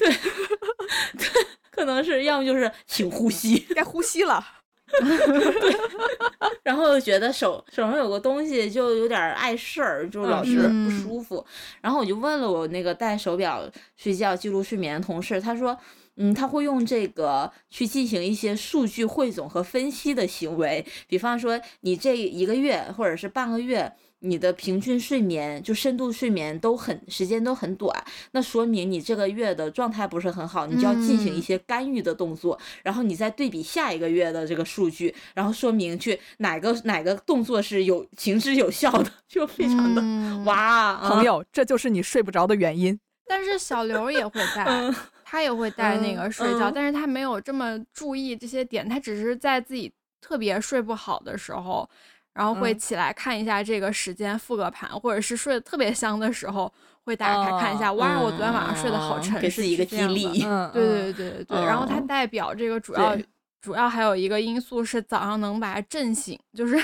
[1.71, 4.45] 可能是要么就是请呼吸，该呼吸了。
[6.63, 11.45] 然后又觉得手手上有个东西就有点碍事儿，就老是不嗯舒服。
[11.79, 13.63] 然后我就问了我那个戴手表
[13.95, 15.77] 睡觉记录睡眠的同事，他说，
[16.17, 23.93] 嗯，他会用这个去进行一些数据汇总和分析的行为，比方说你这一个月或者是半个月。
[24.21, 42.99] 你的平均睡眠就深度睡眠都很时间都很短，那说明你这个月的状态不是很好，你就要进行一嗯些干预的动作，然后你再对比下一个月的这个数据，然后说明去哪个哪个动作是有行之有效的，就非常的、嗯哇，啊朋友，这就是你睡不着的原因。
[43.27, 44.93] 但是小刘也会带，嗯
[45.23, 51.89] 他也会带那嗯个睡觉，嗯但是他没有这么注意这些点，他只是在自己特别睡不好的时候，
[52.33, 52.79] 然后会嗯。
[52.79, 56.71] 起来看一下这个时间复个盘，或者是睡得特别香的时候
[57.03, 60.43] 会打开看一下，哦哇，我昨天晚上睡得好嗯沉实，给自己一个是这样的激励。
[60.45, 62.07] 嗯，对嗯对对对对，然后它嗯。
[62.07, 63.17] 代表这个主要
[63.61, 66.75] 主要还有一个因素是早上能把它震醒，就是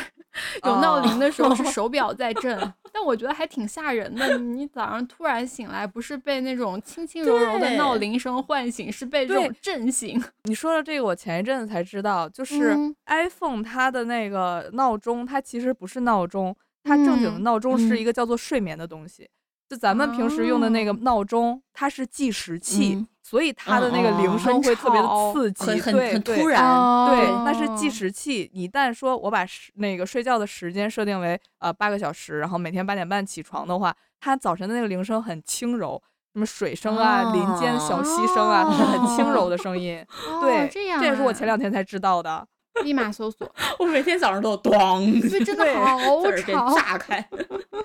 [0.63, 2.57] 有闹铃的时候是哦手表在震，
[2.91, 4.37] 但我觉得还挺吓人的。
[4.37, 10.21] 你早上突然醒来，不是被那种轻轻柔柔的闹铃声唤醒，是被这种震醒。
[10.43, 19.29] 你说的这个，我前一阵子才知道，就是嗯 iPhone 它的那个闹钟，它其实不是闹钟，它正经的嗯闹钟是嗯一个叫做睡眠的东西。
[19.69, 26.63] 就咱们平时用的那个哦闹钟，它是计时器，嗯所以它的那个嗯铃声会特别的刺激，很很对对很突然，
[27.09, 28.49] 对，哦那是计时器。
[28.53, 36.01] 你一旦说我把时那个睡觉的时间设定为呃八个小时，然后每天八点半起床的话，它早晨的那个铃声很轻柔，
[36.31, 40.01] 什么水声啊、林间小溪声啊，它是很轻柔的声音。
[40.29, 42.47] 哦对，这样、啊，这也是我前两天才知道的。
[42.83, 43.49] 立马搜索，
[43.79, 46.75] 我每天早上都有咣，所以真的对好吵。
[46.75, 47.27] 炸开。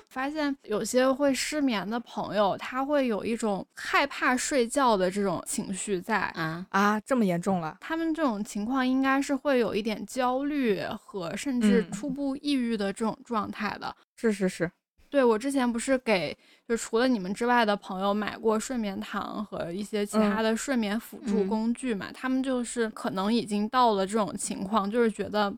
[0.09, 6.17] 发现有些会失眠的朋友，他会有一种害怕睡觉的这种情绪在。
[6.17, 7.75] 啊，啊，这么严重了？
[7.81, 13.95] 他们这种情况应该是会有一点焦虑和甚至嗯初步抑郁的这种状态的。
[14.15, 14.71] 是是是，
[15.09, 16.37] 对我之前不是给
[16.67, 25.53] 就除了你们之外的朋友买过睡眠糖和一些其他的睡眠辅助嗯工具嘛，他们就是可能已经到了这种情况，就是觉得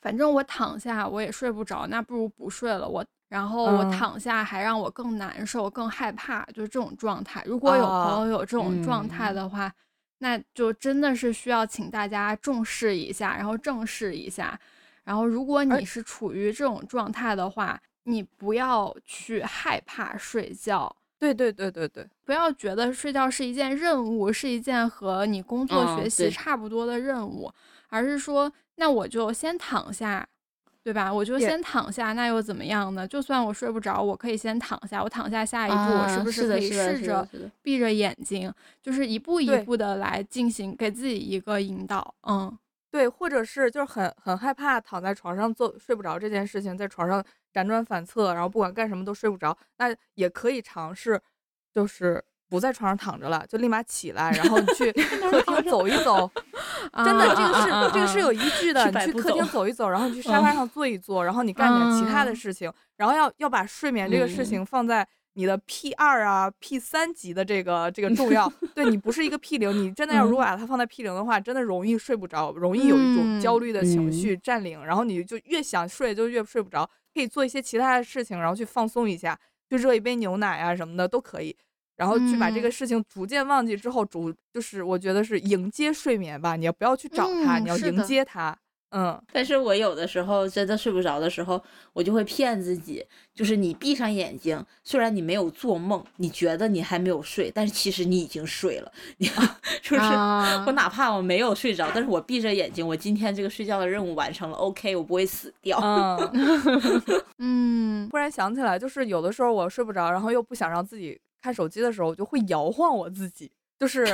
[0.00, 2.88] 反正我躺下我也睡不着，那不如不睡了。
[2.88, 7.42] 我然后我嗯躺下还让我更难受、更害怕，就是这种状态。
[7.44, 9.70] 如果有朋友有这种状态的话，
[10.18, 14.58] 那就真的是需要请大家重视一下，然后正视一下。
[15.04, 27.52] 然后，如果你是处于这种状态的话，你不要去害怕睡觉，对对对对对，不要觉得睡觉是一件任务，是一件和你工作嗯学习差不多的任务，
[27.88, 30.24] 而是说，那我就先躺下，
[30.84, 31.12] 对吧？
[31.12, 33.08] 我就先躺下，那又怎么样呢？
[33.08, 37.28] 就算我睡不着，我可以先躺下，我躺下下一步，我是不是可以试着
[37.60, 42.56] 闭着眼睛，就是一步一步的来进行，给自己一个引导，嗯。
[42.96, 47.22] 对，或者是就是很很害怕躺在床上做睡不着这件事情，在床上
[47.52, 51.20] 辗转反侧，然后不管干什么都睡不着，那也可以尝试，
[51.70, 54.90] 就是不在床上躺着了，就立马起来，然后你去
[55.28, 56.30] 客厅走一走。
[57.04, 58.90] 真的，这个是、这个是有依据的。
[58.90, 65.06] 你去客厅走走一走，然后你去沙发上坐一坐，然后你干点其他的嗯事情，然后要要把睡眠这个事嗯情放在
[65.36, 68.50] 你的 P 二啊、P 三级的这个这个重要。
[68.74, 76.88] 对你不是一个 P 零，你真的要如果把它放在 P 零的话，真的容易睡不着，容易有一种焦嗯虑的情嗯绪占领，然后你就越想睡就越睡不着。
[77.14, 79.38] 可以做一些其他的事情，然后去放松一下，
[79.70, 81.54] 去热一杯牛奶啊什么的都可以。
[81.96, 88.54] 然后去把这个嗯事情逐渐忘记之后，主就是我觉得是迎接睡眠吧，你要不要去找它，你要迎接它。
[88.90, 91.62] 嗯，但是我有的时候真的睡不着的时候，
[91.92, 98.90] 我就会骗自己，就是你闭上眼睛，虽然你没有做梦，你觉得你还没有睡，但是其实你已经睡了。
[99.18, 99.26] 你
[99.82, 105.78] 就是、 啊我哪怕我没有睡着，但是我闭着眼睛，我今天这个睡觉的任务完成了，OK，我不会死掉。
[105.82, 114.06] 嗯，嗯，突然想起来，就是有的时候我睡不着，然后又不想让自己看手机的时候，我就会摇晃我自己，就是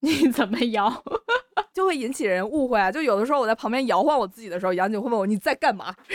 [0.00, 1.02] 你怎么摇？
[1.74, 2.90] 就会引起人误会啊。
[2.90, 5.94] 就有的时候我在旁边摇晃我自己的时候，杨景会问我你在干嘛？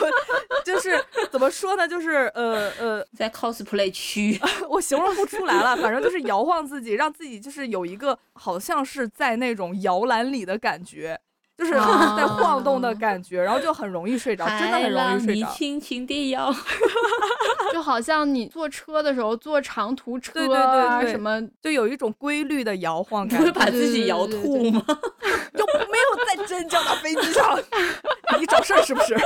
[0.00, 1.86] 我就是怎么说呢？
[1.88, 11.18] 就是呃呃，在 cosplay 区， 我形容不出来了，反正就是摇晃自己，让自己就是有一个好像是在那种摇篮里的感觉。
[11.58, 11.72] 就是
[12.16, 15.48] 在晃动的感觉，然后就很容易睡着，真的很容易睡着你着。
[15.50, 16.54] 轻轻地摇。
[17.72, 24.82] 就好像你坐车的时候坐长途车对对啊对对什么，就有一种规律的摇晃不会，把自己摇吐吗？
[25.54, 27.58] 就没有在真正的飞机上。
[28.38, 29.16] 你找事儿是不是？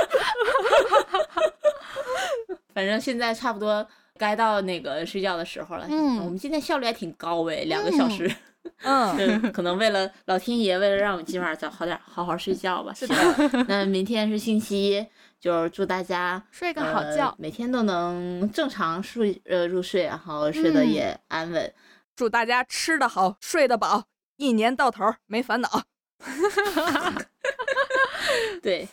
[2.73, 3.85] 反正现在差不多
[4.17, 5.85] 该到那个睡觉的时候了。
[5.89, 8.27] 嗯我们今天效率还挺高诶，两个小时。
[8.27, 8.35] 嗯，
[9.15, 12.93] 对，可能为了老天爷，为了让我们今晚早好点，好好睡觉吧。
[12.93, 13.15] 是的。
[13.67, 15.05] 那明天是星期一，
[15.39, 17.35] 就是祝大家 睡个好呃觉。
[17.37, 21.73] 每天都能正常睡呃入睡，然后睡得嗯也安稳。
[22.15, 24.03] 祝大家吃得好，睡得饱，
[24.37, 25.83] 一年到头没烦恼。
[28.61, 28.87] 对，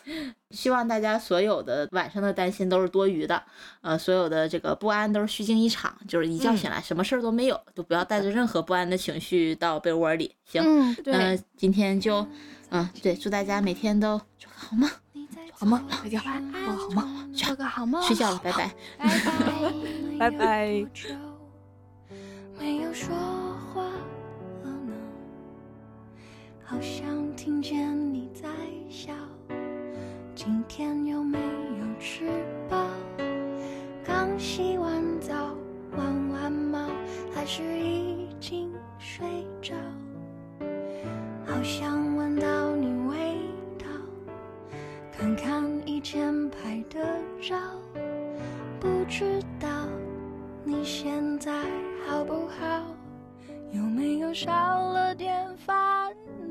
[0.51, 3.41] 希望大家所有的晚上的担心都是多余的，
[3.81, 10.35] 呃，所有的这个不安都是虚惊一场，就是一觉醒来什么事儿都没有，都不要带着任何不安的情绪到被窝里。
[10.45, 12.25] 行，嗯，那对，今天就，
[12.69, 14.89] 嗯，对，祝大家每天都做个好梦，
[15.53, 15.81] 好梦？
[16.01, 18.71] 睡觉，吧，做个好梦，做个好梦，睡觉了，拜拜。
[18.97, 19.31] 拜拜。
[20.19, 20.85] 拜拜。
[22.59, 23.15] 没有说
[23.73, 23.83] 话
[26.71, 28.47] 好像听见你在
[28.89, 29.11] 笑。
[30.33, 32.29] 今天有没有吃
[32.69, 32.87] 饱？
[34.05, 35.53] 刚洗完澡，
[35.97, 36.87] 玩完猫，
[37.35, 39.27] 还是已经睡
[39.61, 39.75] 着？
[41.45, 43.35] 好想闻到你味
[43.77, 43.85] 道，
[45.11, 47.57] 看看以前拍的照，
[48.79, 49.67] 不知道。
[50.63, 51.51] 你现在
[52.07, 52.85] 好不好？
[53.73, 56.13] 有没有少了点烦
[56.49, 56.50] 恼？